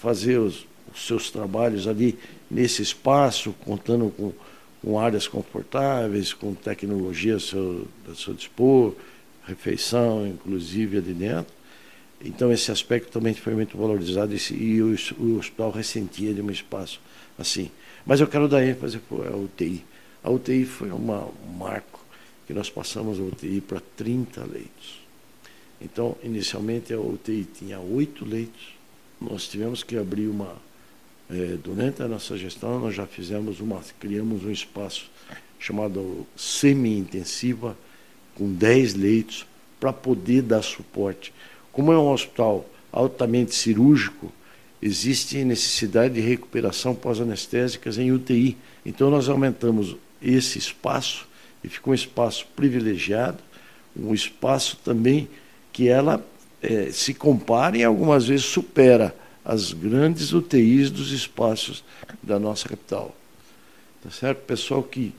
fazer 0.00 0.38
os, 0.38 0.66
os 0.94 1.06
seus 1.06 1.30
trabalhos 1.30 1.88
ali 1.88 2.18
nesse 2.50 2.80
espaço, 2.82 3.54
contando 3.64 4.12
com, 4.16 4.32
com 4.82 4.98
áreas 4.98 5.26
confortáveis, 5.26 6.32
com 6.32 6.54
tecnologia 6.54 7.36
a 7.36 7.40
seu, 7.40 7.86
seu 8.14 8.34
dispor, 8.34 8.94
refeição, 9.46 10.26
inclusive 10.26 10.98
ali 10.98 11.12
dentro. 11.12 11.52
Então 12.24 12.52
esse 12.52 12.70
aspecto 12.70 13.10
também 13.12 13.34
foi 13.34 13.54
muito 13.54 13.76
valorizado 13.76 14.34
e, 14.34 14.54
e 14.54 14.82
o, 14.82 14.96
o, 15.18 15.38
hospital 15.38 15.70
ressentia 15.70 16.34
de 16.34 16.42
um 16.42 16.50
espaço 16.50 17.00
assim. 17.38 17.70
Mas 18.04 18.20
eu 18.20 18.26
quero 18.26 18.48
dar 18.48 18.64
ênfase 18.64 19.00
a 19.10 19.36
UTI. 19.36 19.84
A 20.22 20.30
UTI 20.30 20.64
foi 20.64 20.90
uma, 20.90 21.26
um 21.26 21.52
marco 21.56 22.04
que 22.46 22.52
nós 22.52 22.68
passamos 22.70 23.20
a 23.20 23.22
UTI 23.22 23.60
para 23.60 23.80
30 23.96 24.40
leitos. 24.44 25.00
Então, 25.80 26.16
inicialmente 26.24 26.92
a 26.92 26.98
UTI 26.98 27.46
tinha 27.56 27.78
oito 27.78 28.24
leitos. 28.24 28.74
Nós 29.20 29.46
tivemos 29.46 29.82
que 29.82 29.96
abrir 29.96 30.26
uma. 30.26 30.56
É, 31.30 31.56
durante 31.62 32.02
a 32.02 32.08
nossa 32.08 32.36
gestão, 32.36 32.80
nós 32.80 32.94
já 32.94 33.06
fizemos 33.06 33.60
uma. 33.60 33.80
criamos 33.98 34.44
um 34.44 34.50
espaço 34.50 35.10
chamado 35.58 36.26
semi-intensiva 36.36 37.76
com 38.34 38.52
10 38.52 38.94
leitos, 38.94 39.46
para 39.80 39.92
poder 39.92 40.42
dar 40.42 40.62
suporte. 40.62 41.32
Como 41.72 41.92
é 41.92 41.98
um 41.98 42.10
hospital 42.10 42.68
altamente 42.92 43.54
cirúrgico, 43.54 44.32
existe 44.80 45.44
necessidade 45.44 46.14
de 46.14 46.20
recuperação 46.20 46.94
pós-anestésicas 46.94 47.98
em 47.98 48.12
UTI. 48.12 48.56
Então, 48.84 49.10
nós 49.10 49.28
aumentamos 49.28 49.96
esse 50.22 50.58
espaço 50.58 51.28
e 51.62 51.68
ficou 51.68 51.92
um 51.92 51.94
espaço 51.94 52.46
privilegiado, 52.56 53.38
um 53.96 54.14
espaço 54.14 54.76
também 54.84 55.28
que 55.72 55.88
ela 55.88 56.24
é, 56.62 56.90
se 56.90 57.14
compara 57.14 57.76
e 57.76 57.84
algumas 57.84 58.26
vezes 58.26 58.46
supera 58.46 59.14
as 59.48 59.72
grandes 59.72 60.34
UTIs 60.34 60.90
dos 60.90 61.10
espaços 61.10 61.82
da 62.22 62.38
nossa 62.38 62.68
capital. 62.68 63.16
Tá 64.02 64.10
certo? 64.10 64.40
Pessoal 64.44 64.82
que, 64.82 65.14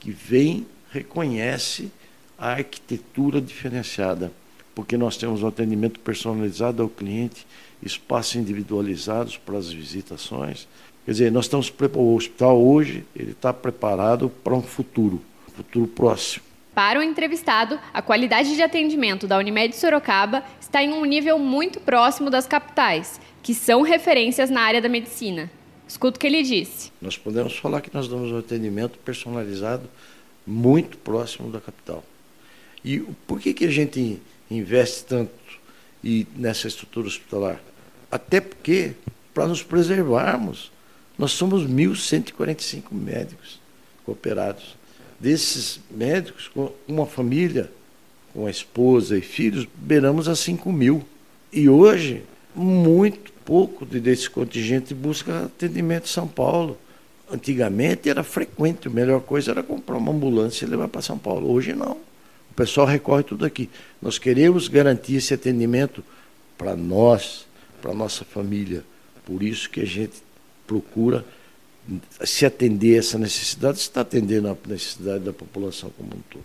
que 0.00 0.10
vem, 0.10 0.66
reconhece 0.90 1.88
a 2.36 2.48
arquitetura 2.48 3.40
diferenciada, 3.40 4.32
porque 4.74 4.96
nós 4.96 5.16
temos 5.16 5.44
um 5.44 5.46
atendimento 5.46 6.00
personalizado 6.00 6.82
ao 6.82 6.88
cliente, 6.88 7.46
espaços 7.80 8.34
individualizados 8.34 9.36
para 9.36 9.58
as 9.58 9.72
visitações. 9.72 10.66
Quer 11.04 11.12
dizer, 11.12 11.32
nós 11.32 11.44
estamos 11.44 11.72
o 11.94 12.14
hospital 12.16 12.60
hoje 12.60 13.04
ele 13.14 13.30
está 13.30 13.52
preparado 13.52 14.28
para 14.42 14.54
um 14.54 14.62
futuro, 14.62 15.22
um 15.48 15.52
futuro 15.52 15.86
próximo. 15.86 16.49
Para 16.74 17.00
o 17.00 17.02
entrevistado, 17.02 17.78
a 17.92 18.00
qualidade 18.00 18.54
de 18.54 18.62
atendimento 18.62 19.26
da 19.26 19.36
Unimed 19.38 19.74
Sorocaba 19.74 20.44
está 20.60 20.82
em 20.82 20.92
um 20.92 21.04
nível 21.04 21.38
muito 21.38 21.80
próximo 21.80 22.30
das 22.30 22.46
capitais, 22.46 23.20
que 23.42 23.54
são 23.54 23.82
referências 23.82 24.50
na 24.50 24.60
área 24.60 24.80
da 24.80 24.88
medicina. 24.88 25.50
Escuta 25.86 26.16
o 26.16 26.20
que 26.20 26.26
ele 26.26 26.42
disse. 26.42 26.92
Nós 27.02 27.18
podemos 27.18 27.56
falar 27.56 27.80
que 27.80 27.92
nós 27.92 28.06
damos 28.06 28.30
um 28.30 28.38
atendimento 28.38 28.96
personalizado 28.98 29.90
muito 30.46 30.96
próximo 30.98 31.50
da 31.50 31.60
capital. 31.60 32.04
E 32.84 33.00
por 33.26 33.40
que, 33.40 33.52
que 33.52 33.64
a 33.64 33.70
gente 33.70 34.22
investe 34.48 35.04
tanto 35.04 35.32
e 36.02 36.26
nessa 36.36 36.68
estrutura 36.68 37.08
hospitalar? 37.08 37.60
Até 38.10 38.40
porque, 38.40 38.92
para 39.34 39.48
nos 39.48 39.62
preservarmos, 39.62 40.70
nós 41.18 41.32
somos 41.32 41.64
1.145 41.64 42.92
médicos 42.92 43.60
cooperados. 44.06 44.76
Desses 45.20 45.78
médicos, 45.90 46.48
com 46.48 46.72
uma 46.88 47.04
família, 47.04 47.70
com 48.32 48.46
a 48.46 48.50
esposa 48.50 49.18
e 49.18 49.20
filhos, 49.20 49.68
beiramos 49.76 50.28
a 50.28 50.34
5 50.34 50.72
mil. 50.72 51.04
E 51.52 51.68
hoje, 51.68 52.22
muito 52.54 53.30
pouco 53.44 53.84
desse 53.84 54.30
contingente 54.30 54.94
busca 54.94 55.44
atendimento 55.44 56.04
em 56.04 56.08
São 56.08 56.26
Paulo. 56.26 56.78
Antigamente 57.30 58.08
era 58.08 58.22
frequente, 58.22 58.88
a 58.88 58.90
melhor 58.90 59.20
coisa 59.20 59.50
era 59.50 59.62
comprar 59.62 59.96
uma 59.96 60.10
ambulância 60.10 60.64
e 60.64 60.68
levar 60.68 60.88
para 60.88 61.02
São 61.02 61.18
Paulo. 61.18 61.52
Hoje 61.52 61.74
não. 61.74 61.98
O 62.50 62.54
pessoal 62.56 62.86
recorre 62.86 63.22
tudo 63.22 63.44
aqui. 63.44 63.68
Nós 64.00 64.18
queremos 64.18 64.68
garantir 64.68 65.16
esse 65.16 65.34
atendimento 65.34 66.02
para 66.56 66.74
nós, 66.74 67.46
para 67.82 67.94
nossa 67.94 68.24
família. 68.24 68.82
Por 69.24 69.42
isso 69.42 69.68
que 69.68 69.80
a 69.80 69.86
gente 69.86 70.14
procura 70.66 71.24
se 72.24 72.46
atender 72.46 72.96
a 72.96 72.98
essa 72.98 73.18
necessidade, 73.18 73.78
está 73.78 74.02
atendendo 74.02 74.48
a 74.48 74.56
necessidade 74.68 75.24
da 75.24 75.32
população 75.32 75.90
como 75.96 76.10
um 76.10 76.20
todo. 76.30 76.44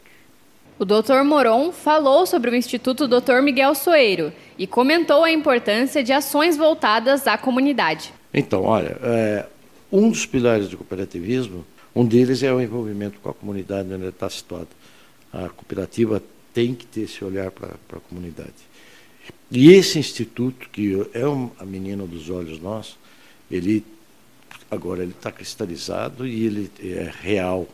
O 0.78 0.84
Dr. 0.84 1.24
Moron 1.24 1.72
falou 1.72 2.26
sobre 2.26 2.52
o 2.52 2.56
Instituto 2.56 3.08
Dr. 3.08 3.42
Miguel 3.42 3.74
Soeiro 3.76 4.34
e 4.58 4.68
comentou 4.68 5.24
a 5.24 5.32
importância 5.32 6.04
de 6.04 6.12
ações 6.12 6.58
voltadas 6.58 7.28
à 7.28 7.38
comunidade. 7.38 8.14
Então, 8.34 8.64
olha, 8.64 8.98
é, 9.02 9.46
um 9.90 10.10
dos 10.10 10.26
pilares 10.26 10.68
do 10.68 10.78
cooperativismo, 10.78 11.66
um 11.96 12.06
deles 12.06 12.44
é 12.44 12.52
o 12.52 12.60
envolvimento 12.60 13.20
com 13.22 13.30
a 13.30 13.34
comunidade 13.34 13.88
onde 13.94 14.04
ele 14.04 14.10
está 14.10 14.30
situado 14.30 14.68
a 15.36 15.50
cooperativa 15.50 16.24
tem 16.54 16.74
que 16.74 16.86
ter 16.86 17.02
esse 17.02 17.24
olhar 17.24 17.52
para 17.52 17.76
a 17.92 18.00
comunidade. 18.00 18.54
E 19.52 19.72
esse 19.74 20.00
instituto, 20.00 20.70
que 20.70 21.06
é 21.14 21.28
um, 21.28 21.52
a 21.60 21.66
menina 21.66 22.06
dos 22.06 22.30
olhos 22.30 22.60
nossos, 22.60 22.98
ele 23.52 23.84
agora 24.76 25.02
ele 25.02 25.12
está 25.12 25.32
cristalizado 25.32 26.28
e 26.28 26.46
ele 26.46 26.72
é 26.80 27.12
real. 27.22 27.68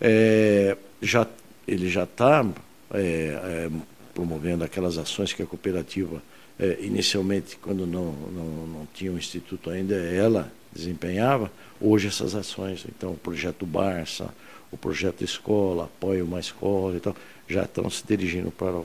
É, 0.00 0.76
já, 1.02 1.26
ele 1.66 1.88
já 1.88 2.04
está 2.04 2.46
é, 2.92 2.98
é, 3.00 3.70
promovendo 4.14 4.64
aquelas 4.64 4.98
ações 4.98 5.32
que 5.32 5.42
a 5.42 5.46
cooperativa, 5.46 6.22
é, 6.58 6.78
inicialmente, 6.80 7.56
quando 7.56 7.86
não, 7.86 8.12
não, 8.12 8.66
não 8.66 8.88
tinha 8.94 9.12
o 9.12 9.18
instituto 9.18 9.70
ainda, 9.70 9.94
ela 9.94 10.52
desempenhava, 10.72 11.50
hoje 11.80 12.08
essas 12.08 12.34
ações, 12.34 12.84
então 12.88 13.12
o 13.12 13.16
projeto 13.16 13.64
Barça, 13.64 14.28
o 14.70 14.76
projeto 14.76 15.22
escola, 15.22 15.84
apoio 15.84 16.24
uma 16.24 16.40
escola 16.40 16.96
e 16.96 17.00
tal, 17.00 17.16
já 17.48 17.64
estão 17.64 17.88
se 17.88 18.04
dirigindo 18.06 18.50
para 18.50 18.82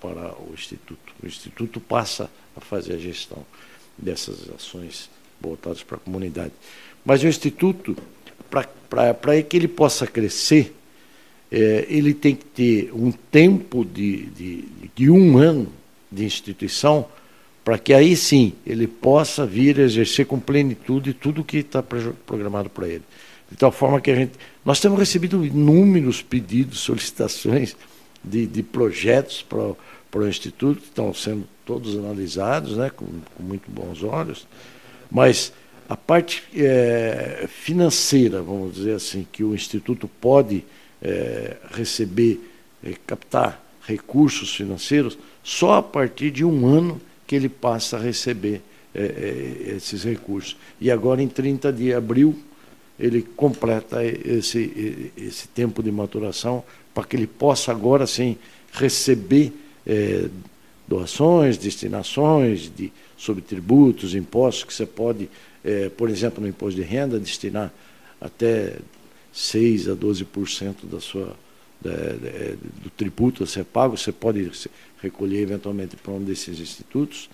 para 0.00 0.34
o 0.40 0.52
Instituto. 0.54 1.12
O 1.22 1.26
Instituto 1.26 1.78
passa 1.78 2.30
a 2.56 2.60
fazer 2.60 2.94
a 2.94 2.98
gestão 2.98 3.44
dessas 3.96 4.48
ações 4.50 5.10
voltadas 5.40 5.82
para 5.82 5.96
a 5.96 6.00
comunidade. 6.00 6.52
Mas 7.04 7.22
o 7.22 7.26
Instituto, 7.26 7.96
para 8.48 9.42
que 9.42 9.56
ele 9.56 9.68
possa 9.68 10.06
crescer, 10.06 10.74
é, 11.50 11.86
ele 11.88 12.14
tem 12.14 12.34
que 12.34 12.44
ter 12.44 12.90
um 12.94 13.10
tempo 13.10 13.84
de, 13.84 14.26
de, 14.26 14.64
de 14.94 15.10
um 15.10 15.38
ano 15.38 15.72
de 16.10 16.24
instituição 16.24 17.06
para 17.64 17.78
que 17.78 17.92
aí 17.92 18.16
sim 18.16 18.54
ele 18.66 18.86
possa 18.86 19.44
vir 19.44 19.78
exercer 19.78 20.26
com 20.26 20.38
plenitude 20.40 21.12
tudo 21.12 21.40
o 21.40 21.44
que 21.44 21.58
está 21.58 21.82
programado 21.82 22.70
para 22.70 22.88
ele. 22.88 23.02
De 23.50 23.56
tal 23.56 23.72
forma 23.72 24.00
que 24.00 24.10
a 24.10 24.14
gente. 24.14 24.32
Nós 24.64 24.80
temos 24.80 24.98
recebido 24.98 25.44
inúmeros 25.44 26.22
pedidos, 26.22 26.80
solicitações 26.80 27.76
de, 28.22 28.46
de 28.46 28.62
projetos 28.62 29.42
para, 29.42 29.72
para 30.10 30.20
o 30.20 30.28
Instituto, 30.28 30.80
que 30.80 30.86
estão 30.86 31.12
sendo 31.12 31.44
todos 31.66 31.96
analisados 31.96 32.76
né, 32.76 32.90
com, 32.90 33.06
com 33.06 33.42
muito 33.42 33.70
bons 33.70 34.02
olhos, 34.02 34.46
mas 35.10 35.52
a 35.88 35.96
parte 35.96 36.44
é, 36.54 37.48
financeira, 37.48 38.40
vamos 38.42 38.74
dizer 38.74 38.94
assim, 38.94 39.26
que 39.30 39.42
o 39.42 39.54
Instituto 39.54 40.08
pode 40.20 40.64
é, 41.02 41.56
receber, 41.72 42.40
é, 42.84 42.92
captar 43.06 43.60
recursos 43.86 44.54
financeiros, 44.54 45.18
só 45.42 45.74
a 45.74 45.82
partir 45.82 46.30
de 46.30 46.44
um 46.44 46.66
ano 46.66 47.00
que 47.26 47.34
ele 47.34 47.48
passa 47.48 47.96
a 47.96 48.00
receber 48.00 48.60
é, 48.94 49.02
é, 49.02 49.74
esses 49.76 50.04
recursos. 50.04 50.56
E 50.80 50.90
agora, 50.90 51.22
em 51.22 51.28
30 51.28 51.72
de 51.72 51.92
abril, 51.92 52.36
ele 52.98 53.22
completa 53.22 54.04
esse, 54.04 55.12
esse 55.16 55.48
tempo 55.48 55.82
de 55.82 55.90
maturação 55.90 56.62
para 56.94 57.04
que 57.04 57.16
ele 57.16 57.26
possa 57.26 57.72
agora 57.72 58.06
sim 58.06 58.36
receber 58.72 59.52
é, 59.86 60.28
doações, 60.90 61.56
destinações 61.56 62.70
de, 62.76 62.92
sobre 63.16 63.40
tributos, 63.40 64.14
impostos, 64.14 64.64
que 64.64 64.74
você 64.74 64.84
pode, 64.84 65.30
é, 65.64 65.88
por 65.88 66.10
exemplo, 66.10 66.42
no 66.42 66.48
imposto 66.48 66.80
de 66.80 66.86
renda, 66.86 67.18
destinar 67.18 67.72
até 68.20 68.76
6 69.32 69.88
a 69.88 69.94
12% 69.94 70.74
da 70.90 71.00
sua, 71.00 71.36
da, 71.80 71.90
da, 71.92 72.54
do 72.82 72.90
tributo 72.96 73.44
a 73.44 73.46
ser 73.46 73.64
pago, 73.64 73.96
você 73.96 74.10
pode 74.10 74.50
recolher 75.00 75.40
eventualmente 75.40 75.96
para 75.96 76.12
um 76.12 76.22
desses 76.22 76.58
institutos. 76.58 77.30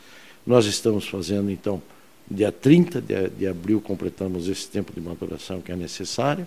Nós 0.47 0.67
estamos 0.67 1.09
fazendo, 1.09 1.51
então, 1.51 1.83
Dia 2.29 2.51
30 2.51 3.01
de, 3.01 3.29
de 3.31 3.47
abril 3.47 3.81
completamos 3.81 4.49
esse 4.49 4.69
tempo 4.69 4.93
de 4.93 5.01
maturação 5.01 5.61
que 5.61 5.71
é 5.71 5.77
necessário. 5.77 6.47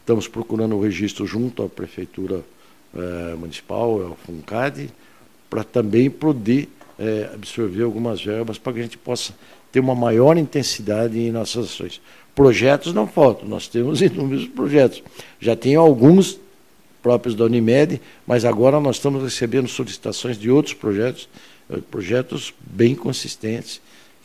Estamos 0.00 0.26
procurando 0.26 0.74
o 0.76 0.80
registro 0.80 1.26
junto 1.26 1.62
à 1.62 1.68
Prefeitura 1.68 2.42
eh, 2.94 3.34
Municipal, 3.38 4.00
ao 4.00 4.16
FUNCAD, 4.16 4.90
para 5.50 5.64
também 5.64 6.08
poder 6.08 6.68
eh, 6.98 7.28
absorver 7.34 7.82
algumas 7.82 8.22
verbas 8.22 8.56
para 8.56 8.72
que 8.72 8.78
a 8.78 8.82
gente 8.82 8.96
possa 8.96 9.34
ter 9.72 9.80
uma 9.80 9.94
maior 9.94 10.38
intensidade 10.38 11.18
em 11.18 11.32
nossas 11.32 11.66
ações. 11.66 12.00
Projetos 12.34 12.94
não 12.94 13.06
faltam, 13.06 13.48
nós 13.48 13.66
temos 13.66 14.00
inúmeros 14.02 14.46
projetos. 14.46 15.02
Já 15.40 15.56
tem 15.56 15.74
alguns 15.74 16.38
próprios 17.02 17.34
da 17.34 17.44
Unimed, 17.44 18.00
mas 18.26 18.44
agora 18.44 18.78
nós 18.78 18.96
estamos 18.96 19.22
recebendo 19.22 19.68
solicitações 19.68 20.38
de 20.38 20.50
outros 20.50 20.74
projetos, 20.74 21.28
eh, 21.68 21.78
projetos 21.90 22.54
bem 22.60 22.94
consistentes 22.94 23.80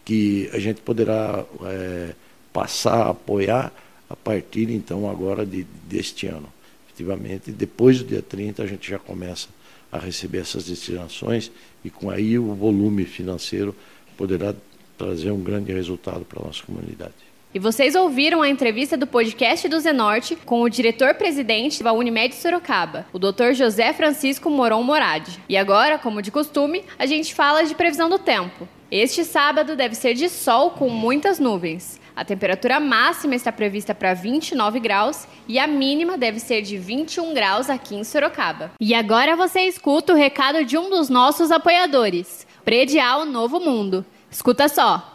que 0.05 0.47
a 0.53 0.59
gente 0.59 0.81
poderá 0.81 1.43
é, 1.63 2.13
passar 2.53 3.07
a 3.07 3.09
apoiar 3.09 3.73
a 4.07 4.15
partir 4.15 4.69
então 4.69 5.09
agora 5.09 5.43
de, 5.43 5.65
deste 5.89 6.27
ano. 6.27 6.47
Efetivamente, 6.87 7.51
depois 7.51 7.97
do 7.97 8.05
dia 8.05 8.21
30 8.21 8.61
a 8.61 8.67
gente 8.67 8.89
já 8.89 8.99
começa 8.99 9.49
a 9.91 9.97
receber 9.97 10.39
essas 10.39 10.65
destinações 10.65 11.51
e 11.83 11.89
com 11.89 12.09
aí 12.09 12.37
o 12.37 12.53
volume 12.53 13.05
financeiro 13.05 13.75
poderá 14.17 14.53
trazer 14.97 15.31
um 15.31 15.41
grande 15.41 15.71
resultado 15.71 16.25
para 16.25 16.41
a 16.41 16.47
nossa 16.47 16.63
comunidade. 16.63 17.13
E 17.53 17.59
vocês 17.59 17.95
ouviram 17.95 18.41
a 18.41 18.49
entrevista 18.49 18.97
do 18.97 19.07
podcast 19.07 19.69
do 19.69 19.79
Zenorte 19.79 20.35
com 20.35 20.61
o 20.61 20.69
diretor-presidente 20.69 21.81
da 21.81 21.93
Unimed 21.93 22.35
Sorocaba, 22.35 23.05
o 23.13 23.17
Dr. 23.17 23.53
José 23.53 23.93
Francisco 23.93 24.49
Moron 24.49 24.83
Moradi. 24.83 25.39
E 25.47 25.55
agora, 25.55 25.97
como 25.97 26.21
de 26.21 26.31
costume, 26.31 26.83
a 26.99 27.05
gente 27.05 27.33
fala 27.33 27.63
de 27.63 27.73
previsão 27.73 28.09
do 28.09 28.19
tempo. 28.19 28.67
Este 28.91 29.23
sábado 29.23 29.73
deve 29.73 29.95
ser 29.95 30.15
de 30.15 30.27
sol 30.27 30.71
com 30.71 30.89
muitas 30.89 31.39
nuvens. 31.39 31.97
A 32.15 32.23
temperatura 32.23 32.79
máxima 32.79 33.35
está 33.35 33.51
prevista 33.51 33.93
para 33.93 34.13
29 34.13 34.79
graus 34.79 35.27
e 35.47 35.59
a 35.59 35.67
mínima 35.67 36.17
deve 36.17 36.39
ser 36.39 36.61
de 36.61 36.77
21 36.77 37.33
graus 37.33 37.69
aqui 37.69 37.95
em 37.95 38.03
Sorocaba. 38.03 38.71
E 38.79 38.95
agora 38.95 39.35
você 39.35 39.61
escuta 39.61 40.13
o 40.13 40.15
recado 40.15 40.63
de 40.63 40.77
um 40.77 40.89
dos 40.89 41.09
nossos 41.09 41.51
apoiadores, 41.51 42.47
Predial 42.63 43.25
Novo 43.25 43.59
Mundo. 43.59 44.05
Escuta 44.31 44.69
só. 44.69 45.14